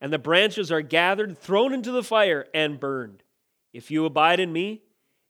[0.00, 3.22] And the branches are gathered, thrown into the fire, and burned.
[3.72, 4.82] If you abide in me,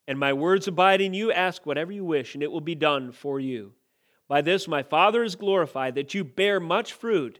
[0.08, 3.12] and my words abide in you, ask whatever you wish, and it will be done
[3.12, 3.72] for you.
[4.28, 7.38] By this my Father is glorified, that you bear much fruit,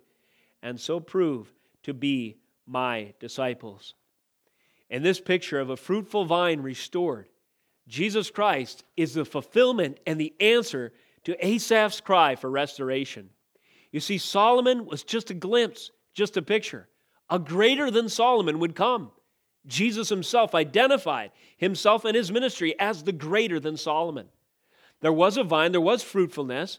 [0.62, 1.52] and so prove
[1.82, 3.94] to be my disciples.
[4.88, 7.28] In this picture of a fruitful vine restored,
[7.88, 10.92] Jesus Christ is the fulfillment and the answer
[11.24, 13.30] to Asaph's cry for restoration.
[13.92, 16.88] You see, Solomon was just a glimpse, just a picture.
[17.28, 19.10] A greater than Solomon would come.
[19.66, 24.28] Jesus himself identified himself and his ministry as the greater than Solomon.
[25.00, 26.78] There was a vine, there was fruitfulness,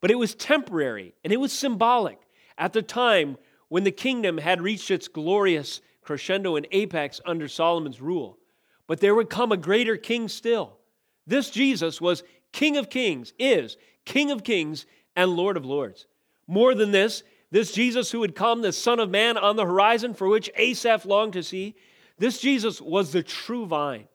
[0.00, 2.18] but it was temporary and it was symbolic.
[2.56, 3.36] At the time
[3.68, 8.38] when the kingdom had reached its glorious crescendo and apex under Solomon's rule,
[8.86, 10.78] but there would come a greater king still.
[11.26, 12.22] This Jesus was
[12.52, 16.06] King of kings, is King of kings and Lord of lords.
[16.46, 20.14] More than this, this Jesus who would come, the Son of Man on the horizon,
[20.14, 21.74] for which Asaph longed to see,
[22.18, 24.08] this Jesus was the true vine.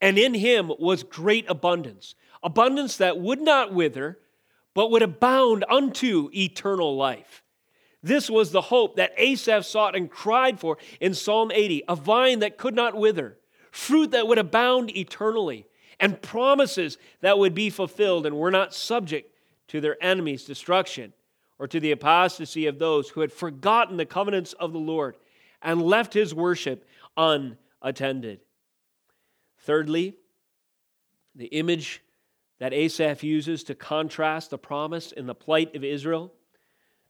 [0.00, 4.18] And in him was great abundance, abundance that would not wither,
[4.72, 7.42] but would abound unto eternal life.
[8.02, 12.38] This was the hope that Asaph sought and cried for in Psalm 80 a vine
[12.38, 13.36] that could not wither,
[13.70, 15.66] fruit that would abound eternally,
[15.98, 19.34] and promises that would be fulfilled and were not subject
[19.68, 21.12] to their enemies' destruction
[21.60, 25.14] or to the apostasy of those who had forgotten the covenants of the Lord
[25.60, 26.88] and left his worship
[27.18, 28.40] unattended.
[29.58, 30.16] Thirdly,
[31.34, 32.02] the image
[32.60, 36.32] that Asaph uses to contrast the promise and the plight of Israel,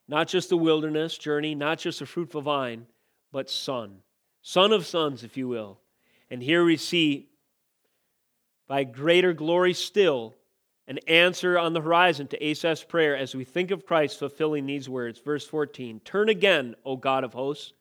[0.09, 2.87] not just the wilderness journey, not just a fruitful vine,
[3.31, 3.99] but son.
[4.43, 5.79] Son of sons, if you will.
[6.29, 7.29] And here we see,
[8.67, 10.35] by greater glory still,
[10.91, 14.89] an answer on the horizon to Asaph's prayer as we think of Christ fulfilling these
[14.89, 15.21] words.
[15.21, 17.73] Verse 14 Turn again, O God of hosts.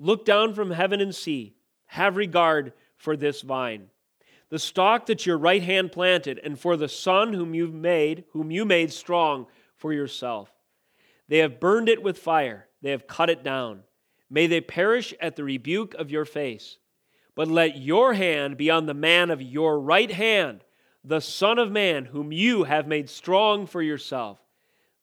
[0.00, 1.54] Look down from heaven and see.
[1.86, 3.86] Have regard for this vine,
[4.48, 8.50] the stalk that your right hand planted, and for the son whom you made, whom
[8.50, 9.46] you made strong
[9.76, 10.50] for yourself.
[11.28, 13.84] They have burned it with fire, they have cut it down.
[14.28, 16.78] May they perish at the rebuke of your face.
[17.36, 20.64] But let your hand be on the man of your right hand,
[21.04, 24.38] the Son of Man, whom you have made strong for yourself.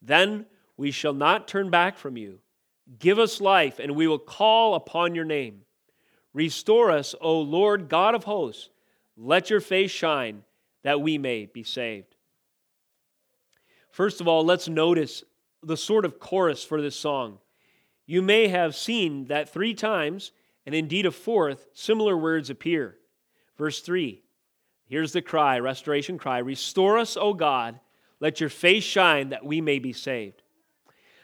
[0.01, 0.45] Then
[0.75, 2.39] we shall not turn back from you.
[2.99, 5.61] Give us life, and we will call upon your name.
[6.33, 8.69] Restore us, O Lord God of hosts.
[9.17, 10.43] Let your face shine,
[10.83, 12.15] that we may be saved.
[13.89, 15.23] First of all, let's notice
[15.63, 17.39] the sort of chorus for this song.
[18.05, 20.31] You may have seen that three times
[20.67, 22.97] and indeed a fourth, similar words appear.
[23.57, 24.21] Verse 3
[24.87, 27.79] Here's the cry, restoration cry Restore us, O God.
[28.19, 30.41] let your face shine that we may be saved.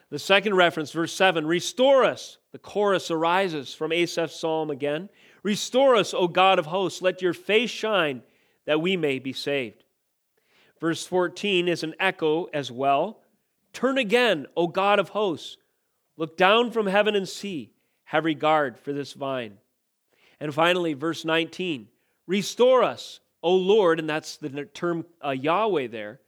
[0.10, 2.38] The second reference, verse 7 Restore us.
[2.52, 5.10] The chorus arises from Asaph's psalm again.
[5.42, 7.02] Restore us, O God of hosts.
[7.02, 8.22] Let your face shine
[8.66, 9.84] that we may be saved.
[10.80, 13.22] Verse 14 is an echo as well.
[13.72, 15.58] Turn again, O God of hosts.
[16.16, 17.74] Look down from heaven and see.
[18.06, 19.58] Have regard for this vine.
[20.40, 21.88] And finally, verse 19
[22.28, 26.20] Restore us, O Lord, and that's the term uh, Yahweh there.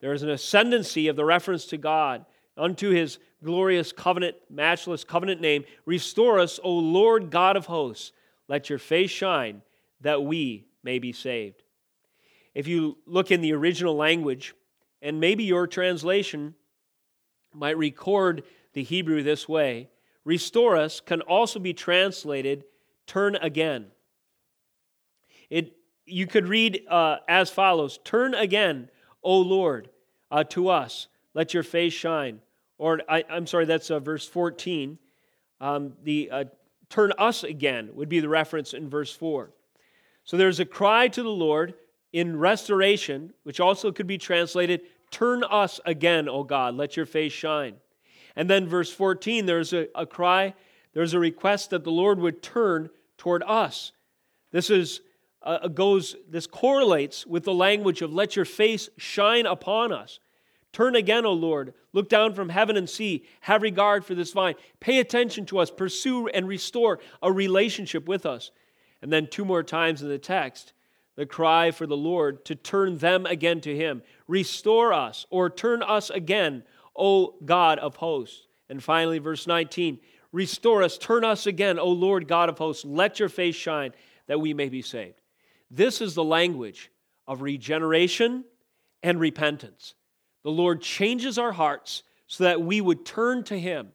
[0.00, 2.26] There is an ascendancy of the reference to God
[2.56, 5.64] unto his glorious covenant, matchless covenant name.
[5.86, 8.12] Restore us, O Lord God of hosts.
[8.48, 9.62] Let your face shine
[10.02, 11.62] that we may be saved.
[12.54, 14.54] If you look in the original language,
[15.00, 16.54] and maybe your translation
[17.54, 19.88] might record the Hebrew this way
[20.24, 22.64] restore us can also be translated
[23.06, 23.86] turn again.
[25.50, 25.72] It,
[26.12, 28.88] you could read uh, as follows Turn again,
[29.22, 29.88] O Lord,
[30.30, 31.08] uh, to us.
[31.34, 32.40] Let your face shine.
[32.78, 34.98] Or, I, am sorry, that's uh, verse 14.
[35.60, 36.44] Um, the uh,
[36.88, 39.50] turn us again would be the reference in verse 4.
[40.24, 41.74] So there's a cry to the Lord
[42.12, 47.32] in restoration, which also could be translated, Turn us again, O God, let your face
[47.32, 47.74] shine.
[48.34, 50.54] And then verse 14, there's a, a cry,
[50.94, 52.88] there's a request that the Lord would turn
[53.18, 53.92] toward us.
[54.52, 55.02] This is
[55.44, 60.20] uh, goes this correlates with the language of let your face shine upon us.
[60.72, 61.74] Turn again, O Lord.
[61.92, 63.24] Look down from heaven and see.
[63.40, 64.54] Have regard for this vine.
[64.80, 65.70] Pay attention to us.
[65.70, 68.50] Pursue and restore a relationship with us.
[69.02, 70.72] And then, two more times in the text,
[71.16, 74.02] the cry for the Lord to turn them again to Him.
[74.28, 76.62] Restore us, or turn us again,
[76.96, 78.46] O God of hosts.
[78.68, 79.98] And finally, verse 19
[80.32, 82.86] Restore us, turn us again, O Lord God of hosts.
[82.86, 83.92] Let your face shine
[84.28, 85.21] that we may be saved.
[85.74, 86.90] This is the language
[87.26, 88.44] of regeneration
[89.02, 89.94] and repentance.
[90.44, 93.88] The Lord changes our hearts so that we would turn to Him.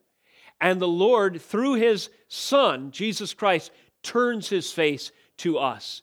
[0.59, 3.71] And the Lord, through His Son, Jesus Christ,
[4.01, 6.01] turns His face to us.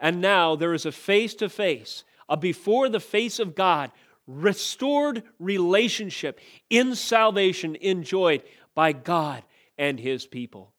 [0.00, 3.92] And now there is a face to face, a before the face of God,
[4.26, 8.42] restored relationship in salvation enjoyed
[8.74, 9.44] by God
[9.78, 10.72] and His people.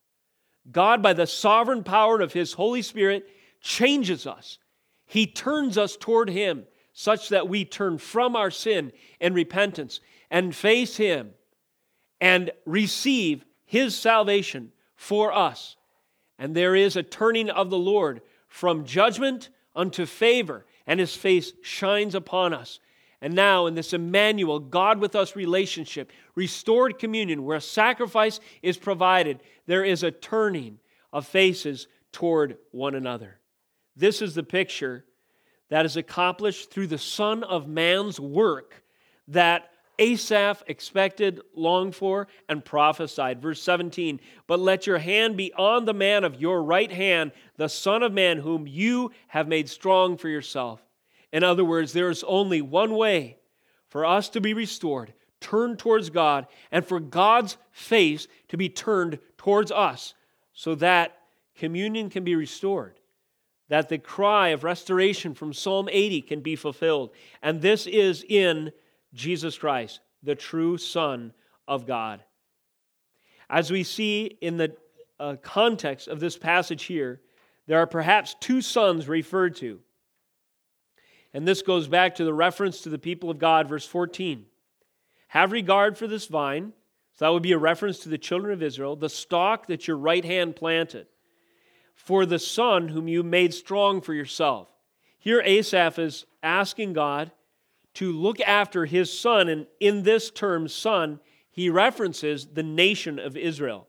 [0.70, 3.26] God, by the sovereign power of His Holy Spirit,
[3.64, 4.60] changes us.
[5.06, 10.00] He turns us toward Him such that we turn from our sin and repentance
[10.30, 11.32] and face Him
[12.22, 15.76] and receive His salvation for us.
[16.38, 21.54] And there is a turning of the Lord from judgment unto favor, and His face
[21.64, 22.80] shines upon us.
[23.22, 28.78] And now, in this Emmanuel, God with us relationship, restored communion, where a sacrifice is
[28.78, 30.80] provided, there is a turning
[31.14, 33.40] of faces toward one another.
[33.96, 35.06] This is the picture
[35.70, 38.84] that is accomplished through the Son of Man's work
[39.28, 39.70] that
[40.00, 43.42] Asaph expected, longed for, and prophesied.
[43.42, 47.70] Verse 17, but let your hand be on the man of your right hand, the
[47.70, 50.82] Son of Man, whom you have made strong for yourself.
[51.32, 53.38] In other words, there is only one way
[53.90, 55.14] for us to be restored
[55.44, 60.16] turn towards God, and for God's face to be turned towards us
[60.54, 61.18] so that
[61.56, 62.98] communion can be restored
[63.70, 67.12] that the cry of restoration from Psalm 80 can be fulfilled.
[67.42, 68.72] And this is in
[69.14, 71.34] Jesus Christ, the true Son
[71.68, 72.24] of God.
[73.50, 74.76] As we see in the
[75.20, 77.22] uh, context of this passage here,
[77.68, 79.80] there are perhaps two sons referred to.
[81.34, 84.46] And this goes back to the reference to the people of God, verse 14.
[85.30, 86.74] Have regard for this vine.
[87.14, 89.98] So that would be a reference to the children of Israel, the stalk that your
[89.98, 91.08] right hand planted
[91.96, 94.68] for the son whom you made strong for yourself.
[95.20, 97.32] Here, Asaph is asking God
[97.96, 101.20] to look after his son, and in this term, son,
[101.50, 103.88] he references the nation of Israel.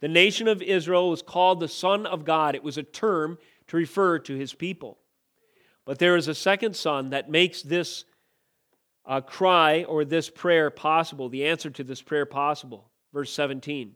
[0.00, 2.54] The nation of Israel was called the Son of God.
[2.54, 3.38] It was a term
[3.68, 4.98] to refer to his people.
[5.84, 8.04] But there is a second son that makes this
[9.06, 12.90] uh, cry or this prayer possible, the answer to this prayer possible.
[13.12, 13.94] Verse 17.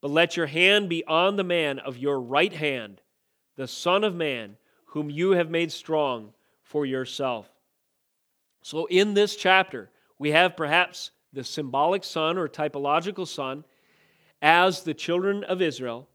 [0.00, 3.00] But let your hand be on the man of your right hand,
[3.56, 6.32] the Son of Man, whom you have made strong
[6.62, 7.48] for yourself.
[8.62, 13.64] So, in this chapter, we have perhaps the symbolic son or typological son
[14.40, 16.08] as the children of Israel,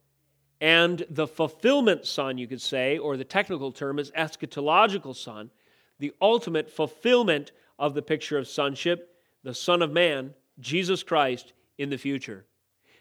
[0.61, 5.51] and the fulfillment son, you could say, or the technical term is eschatological son,
[5.99, 11.89] the ultimate fulfillment of the picture of sonship, the Son of Man, Jesus Christ, in
[11.89, 12.45] the future.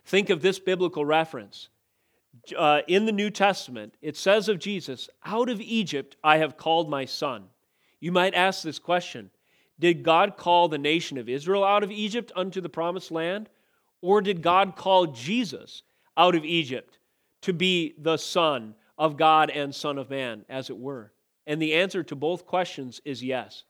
[0.04, 1.68] Think of this biblical reference.
[2.56, 6.88] Uh, in the New Testament, it says of Jesus, Out of Egypt I have called
[6.88, 7.44] my son.
[8.00, 9.30] You might ask this question
[9.78, 13.48] Did God call the nation of Israel out of Egypt unto the promised land?
[14.00, 15.82] Or did God call Jesus
[16.16, 16.98] out of Egypt
[17.42, 21.12] to be the Son of God and Son of Man, as it were?
[21.46, 23.62] And the answer to both questions is yes.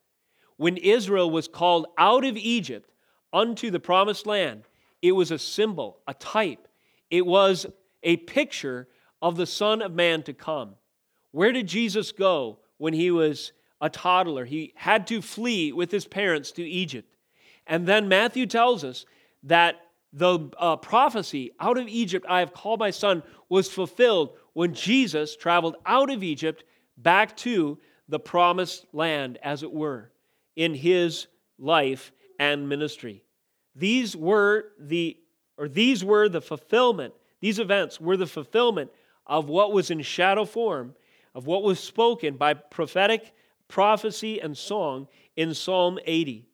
[0.57, 2.91] When Israel was called out of Egypt
[3.33, 4.63] unto the promised land,
[5.03, 6.69] it was a symbol, a type.
[7.11, 7.67] It was
[8.03, 8.89] a picture
[9.21, 10.77] of the Son of Man to come.
[11.33, 14.45] Where did Jesus go when he was a toddler?
[14.45, 17.15] He had to flee with his parents to Egypt.
[17.67, 19.05] And then Matthew tells us
[19.45, 19.77] that
[20.13, 25.37] the uh, prophecy, out of Egypt I have called my son, was fulfilled when Jesus
[25.37, 26.65] traveled out of Egypt
[26.97, 27.79] back to
[28.09, 30.11] the promised land, as it were,
[30.55, 31.29] in his
[31.59, 33.25] life and ministry.
[33.75, 35.17] These were the
[35.59, 38.91] or these were the fulfillment, these events were the fulfillment
[39.27, 40.95] of what was in shadow form,
[41.35, 43.33] of what was spoken by prophetic
[43.69, 46.47] prophecy and song in Psalm 80.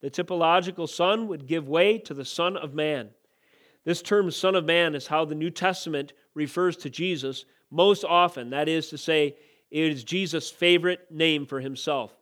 [0.00, 3.10] The typological Son would give way to the Son of Man.
[3.84, 8.50] This term, Son of Man, is how the New Testament refers to Jesus most often.
[8.50, 9.36] That is to say,
[9.70, 12.16] it is Jesus' favorite name for himself.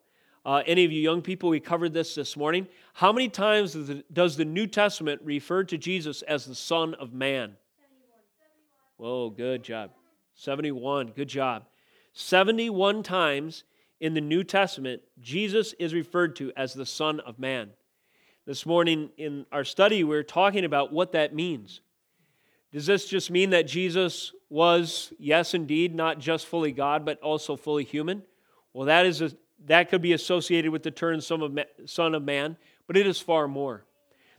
[0.45, 2.67] Uh, any of you young people, we covered this this morning.
[2.95, 6.95] How many times does the, does the New Testament refer to Jesus as the Son
[6.95, 7.57] of Man?
[7.79, 8.21] 71.
[8.97, 9.93] Whoa, good job.
[10.35, 11.65] 71, good job.
[12.13, 13.63] 71 times
[14.01, 17.71] in the New Testament, Jesus is referred to as the Son of Man.
[18.45, 21.81] This morning in our study, we we're talking about what that means.
[22.73, 27.55] Does this just mean that Jesus was, yes, indeed, not just fully God, but also
[27.55, 28.25] fully human?
[28.73, 29.31] Well, that, is a,
[29.67, 32.57] that could be associated with the term Son of Man,
[32.87, 33.85] but it is far more.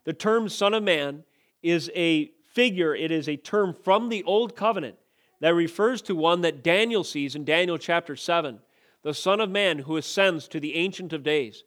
[0.03, 1.23] The term Son of Man
[1.61, 4.97] is a figure, it is a term from the Old Covenant
[5.39, 8.59] that refers to one that Daniel sees in Daniel chapter 7
[9.01, 11.63] the Son of Man who ascends to the Ancient of Days,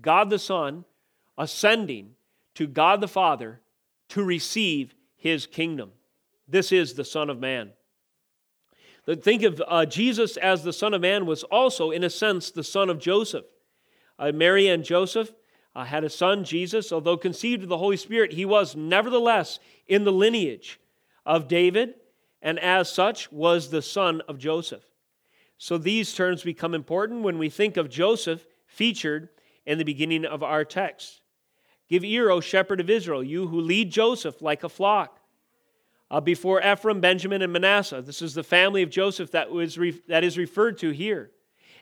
[0.00, 0.84] God the Son
[1.36, 2.12] ascending
[2.54, 3.60] to God the Father
[4.10, 5.90] to receive his kingdom.
[6.46, 7.72] This is the Son of Man.
[9.14, 12.64] Think of uh, Jesus as the Son of Man was also, in a sense, the
[12.64, 13.44] son of Joseph.
[14.18, 15.32] Uh, Mary and Joseph
[15.76, 16.90] uh, had a son, Jesus.
[16.90, 20.80] Although conceived of the Holy Spirit, he was nevertheless in the lineage
[21.24, 21.94] of David,
[22.42, 24.84] and as such was the son of Joseph.
[25.58, 29.28] So these terms become important when we think of Joseph featured
[29.64, 31.20] in the beginning of our text.
[31.88, 35.20] Give ear, O shepherd of Israel, you who lead Joseph like a flock.
[36.08, 38.00] Uh, before Ephraim, Benjamin, and Manasseh.
[38.00, 41.32] This is the family of Joseph that, was re- that is referred to here.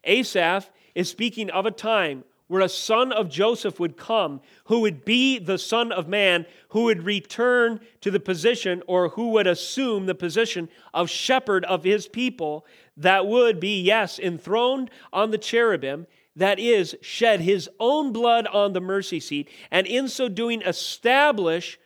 [0.03, 5.05] Asaph is speaking of a time where a son of Joseph would come who would
[5.05, 10.07] be the Son of Man, who would return to the position or who would assume
[10.07, 12.67] the position of shepherd of his people,
[12.97, 16.07] that would be, yes, enthroned on the cherubim,
[16.37, 21.79] that is, shed his own blood on the mercy seat, and in so doing establish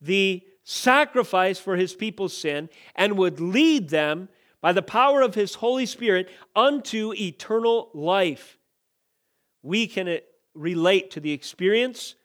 [0.00, 4.28] the sacrifice for his people's sin, and would lead them
[4.60, 8.58] by the power of his Holy Spirit unto eternal life.
[9.62, 10.16] We can uh,
[10.52, 12.16] relate to the experience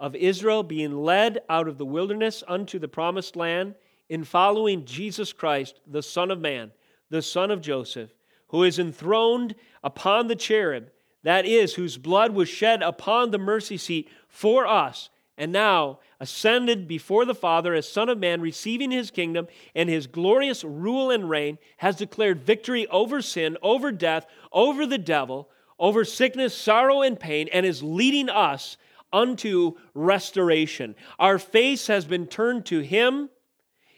[0.00, 3.76] of Israel being led out of the wilderness unto the promised land
[4.08, 6.72] in following Jesus Christ, the Son of Man,
[7.08, 8.10] the Son of Joseph,
[8.48, 10.90] who is enthroned upon the cherub,
[11.22, 15.08] that is, whose blood was shed upon the mercy seat for us,
[15.42, 20.06] and now ascended before the Father as Son of Man, receiving his kingdom and his
[20.06, 25.48] glorious rule and reign, has declared victory over sin, over death, over the devil
[25.82, 28.76] over sickness, sorrow, and pain, and is leading us
[29.12, 30.94] unto restoration.
[31.18, 33.28] Our face has been turned to Him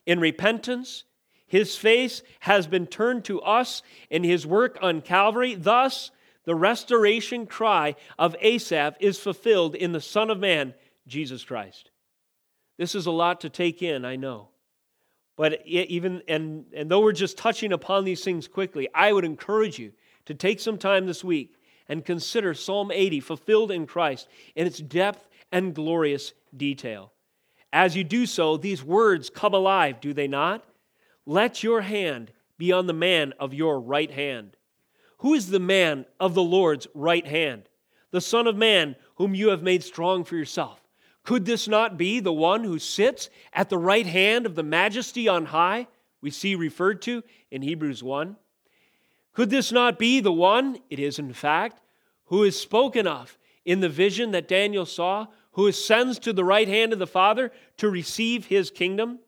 [0.06, 1.04] in repentance.
[1.46, 5.54] His face has been turned to us in His work on Calvary.
[5.54, 6.10] Thus,
[6.46, 10.72] the restoration cry of Asaph is fulfilled in the Son of Man,
[11.06, 11.90] Jesus Christ.
[12.78, 14.48] This is a lot to take in, I know.
[15.36, 19.78] But even and and though we're just touching upon these things quickly, I would encourage
[19.78, 19.92] you
[20.26, 21.56] to take some time this week
[21.88, 27.12] and consider Psalm 80 fulfilled in Christ in its depth and glorious detail.
[27.72, 30.64] As you do so, these words come alive, do they not?
[31.26, 34.56] Let your hand be on the man of your right hand.
[35.18, 37.68] Who is the man of the Lord's right hand?
[38.12, 40.83] The Son of Man, whom you have made strong for yourself.
[41.24, 45.26] Could this not be the one who sits at the right hand of the majesty
[45.26, 45.88] on high,
[46.20, 48.36] we see referred to in Hebrews 1?
[49.32, 51.80] Could this not be the one, it is in fact,
[52.26, 56.68] who is spoken of in the vision that Daniel saw, who ascends to the right
[56.68, 59.18] hand of the Father to receive his kingdom?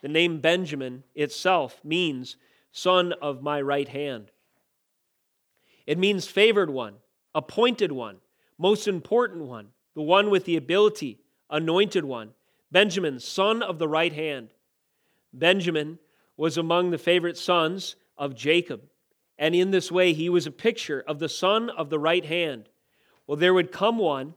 [0.00, 2.36] The name Benjamin itself means
[2.72, 4.30] son of my right hand.
[5.86, 6.94] It means favored one,
[7.34, 8.18] appointed one,
[8.58, 11.18] most important one, the one with the ability,
[11.48, 12.30] anointed one,
[12.70, 14.50] Benjamin, son of the right hand.
[15.32, 15.98] Benjamin
[16.36, 18.82] was among the favorite sons of Jacob,
[19.38, 22.68] and in this way he was a picture of the son of the right hand.
[23.26, 24.34] Well, there would come one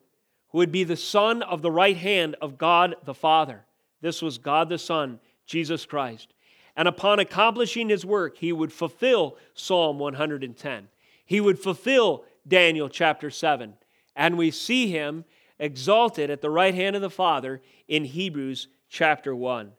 [0.49, 3.65] who would be the son of the right hand of God the Father.
[4.01, 6.33] This was God the Son, Jesus Christ.
[6.75, 10.87] And upon accomplishing his work, he would fulfill Psalm 110.
[11.25, 13.73] He would fulfill Daniel chapter 7.
[14.15, 15.25] And we see him
[15.59, 19.71] exalted at the right hand of the Father in Hebrews chapter 1.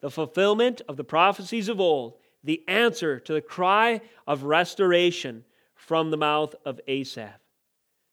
[0.00, 2.14] The fulfillment of the prophecies of old,
[2.44, 7.40] the answer to the cry of restoration from the mouth of Asaph.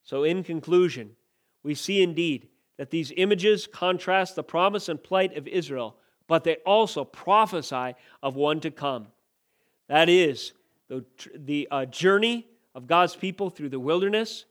[0.03, 1.11] So, in conclusion,
[1.63, 2.47] we see indeed
[2.77, 5.95] that these images contrast the promise and plight of Israel,
[6.27, 9.07] but they also prophesy of one to come.
[9.87, 10.53] That is,
[10.87, 14.45] the, the uh, journey of God's people through the wilderness,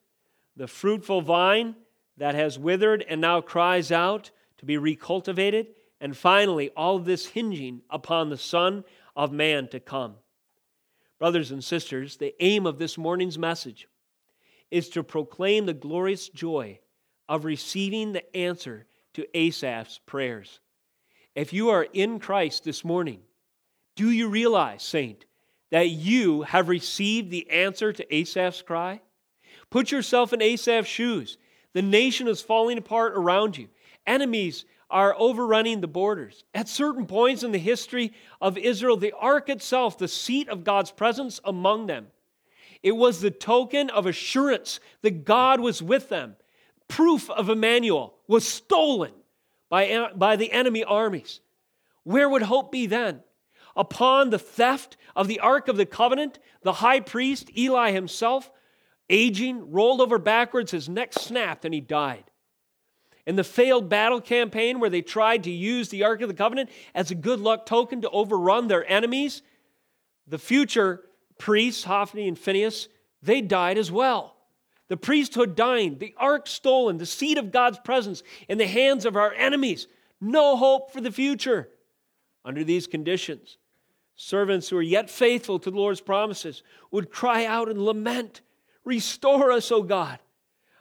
[0.56, 1.76] the fruitful vine
[2.16, 5.68] that has withered and now cries out to be recultivated,
[6.00, 8.84] and finally, all this hinging upon the Son
[9.16, 10.16] of Man to come.
[11.18, 13.88] Brothers and sisters, the aim of this morning's message
[14.70, 16.80] is to proclaim the glorious joy
[17.28, 20.60] of receiving the answer to Asaph's prayers.
[21.34, 23.20] If you are in Christ this morning,
[23.96, 25.24] do you realize, saint,
[25.70, 29.00] that you have received the answer to Asaph's cry?
[29.70, 31.38] Put yourself in Asaph's shoes.
[31.74, 33.68] The nation is falling apart around you.
[34.06, 36.44] Enemies are overrunning the borders.
[36.54, 40.90] At certain points in the history of Israel, the ark itself, the seat of God's
[40.90, 42.06] presence among them,
[42.82, 46.36] it was the token of assurance that God was with them
[46.88, 49.12] proof of Emmanuel was stolen
[49.68, 51.40] by, by the enemy armies.
[52.04, 53.20] Where would hope be then?
[53.76, 58.50] Upon the theft of the Ark of the Covenant, the high priest, Eli himself,
[59.10, 62.24] aging, rolled over backwards, his neck snapped, and he died.
[63.26, 66.70] In the failed battle campaign where they tried to use the Ark of the Covenant
[66.94, 69.42] as a good luck token to overrun their enemies,
[70.26, 71.04] the future
[71.38, 72.88] priests, Hophni and Phineas,
[73.22, 74.34] they died as well
[74.88, 79.16] the priesthood dying, the ark stolen, the seat of God's presence in the hands of
[79.16, 79.86] our enemies.
[80.20, 81.68] No hope for the future.
[82.44, 83.56] Under these conditions,
[84.16, 88.42] servants who are yet faithful to the Lord's promises would cry out and lament,
[88.84, 90.18] Restore us, O God.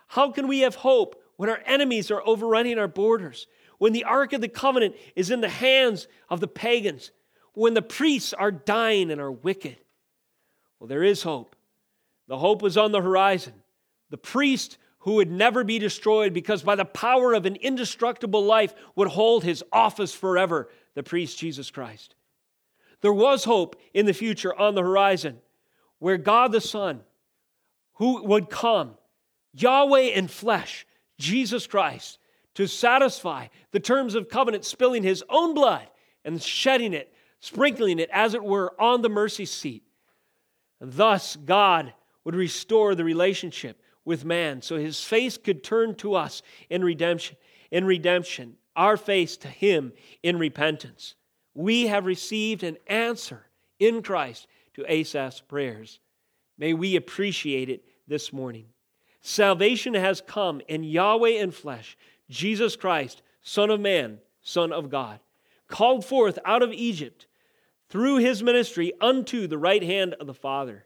[0.07, 3.47] How can we have hope when our enemies are overrunning our borders?
[3.77, 7.11] When the Ark of the Covenant is in the hands of the pagans?
[7.53, 9.77] When the priests are dying and are wicked?
[10.79, 11.55] Well, there is hope.
[12.27, 13.53] The hope was on the horizon
[14.13, 18.75] the priest who would never be destroyed because by the power of an indestructible life
[18.95, 22.13] would hold his office forever, the priest Jesus Christ.
[23.01, 25.39] There was hope in the future on the horizon
[25.97, 27.01] where God the Son,
[27.95, 28.95] who would come,
[29.53, 30.85] Yahweh in flesh,
[31.17, 32.19] Jesus Christ,
[32.55, 35.87] to satisfy the terms of covenant, spilling his own blood
[36.25, 39.83] and shedding it, sprinkling it, as it were, on the mercy seat.
[40.79, 46.15] And thus, God would restore the relationship with man so his face could turn to
[46.15, 47.37] us in redemption
[47.71, 51.15] in redemption our face to him in repentance
[51.53, 53.45] we have received an answer
[53.79, 55.99] in Christ to Asaph's prayers
[56.57, 58.65] may we appreciate it this morning.
[59.21, 61.97] Salvation has come in Yahweh in flesh
[62.29, 65.19] Jesus Christ son of man son of God
[65.67, 67.27] called forth out of Egypt
[67.89, 70.85] through his ministry unto the right hand of the Father.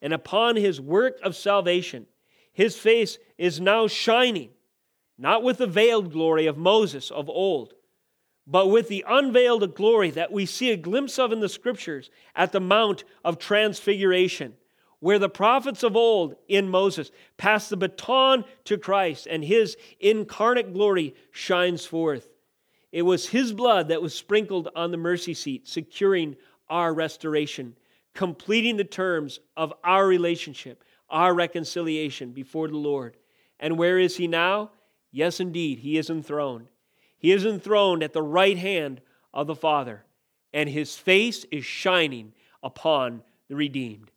[0.00, 2.06] And upon his work of salvation
[2.54, 4.50] his face is now shining,
[5.18, 7.74] not with the veiled glory of Moses of old,
[8.46, 12.52] but with the unveiled glory that we see a glimpse of in the scriptures at
[12.52, 14.54] the Mount of Transfiguration,
[15.04, 20.72] where the prophets of old in Moses pass the baton to Christ and his incarnate
[20.72, 22.30] glory shines forth.
[22.90, 26.36] It was his blood that was sprinkled on the mercy seat, securing
[26.70, 27.76] our restoration,
[28.14, 33.18] completing the terms of our relationship our reconciliation before the Lord.
[33.60, 34.70] And where is he now?
[35.12, 36.68] Yes, indeed, he is enthroned.
[37.18, 39.02] He is enthroned at the right hand
[39.34, 40.06] of the Father,
[40.54, 42.32] and his face is shining
[42.62, 44.10] upon the redeemed.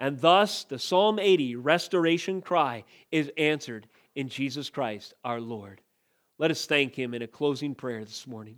[0.00, 5.82] And thus, the Psalm 80 restoration cry is answered in Jesus Christ our Lord.
[6.38, 8.56] Let us thank him in a closing prayer this morning.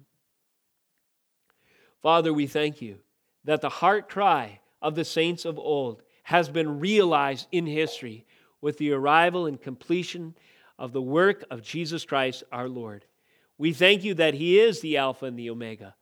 [2.01, 2.99] Father, we thank you
[3.45, 8.25] that the heart cry of the saints of old has been realized in history
[8.61, 10.37] with the arrival and completion
[10.79, 13.05] of the work of Jesus Christ our Lord.
[13.59, 15.97] We thank you that He is the Alpha and the Omega.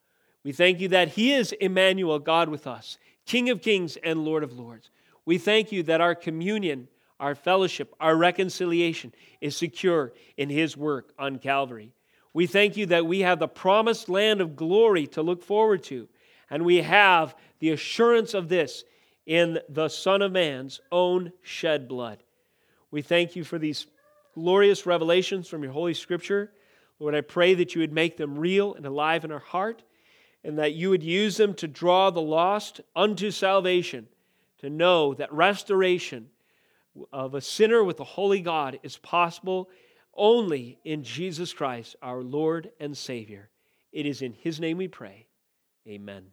[0.44, 4.42] We thank you that He is Emmanuel, God with us, King of kings and Lord
[4.42, 4.90] of lords.
[5.24, 11.12] We thank you that our communion, our fellowship, our reconciliation is secure in His work
[11.18, 11.92] on Calvary.
[12.32, 16.08] We thank you that we have the promised land of glory to look forward to,
[16.48, 18.84] and we have the assurance of this
[19.26, 22.22] in the Son of Man's own shed blood.
[22.90, 23.86] We thank you for these
[24.34, 26.52] glorious revelations from your Holy Scripture.
[26.98, 29.82] Lord, I pray that you would make them real and alive in our heart,
[30.42, 34.08] and that you would use them to draw the lost unto salvation,
[34.60, 36.28] to know that restoration
[37.12, 39.68] of a sinner with the holy God is possible
[40.14, 43.50] only in Jesus Christ, our Lord and Savior.
[43.92, 45.26] It is in His name we pray.
[45.86, 46.26] Amen.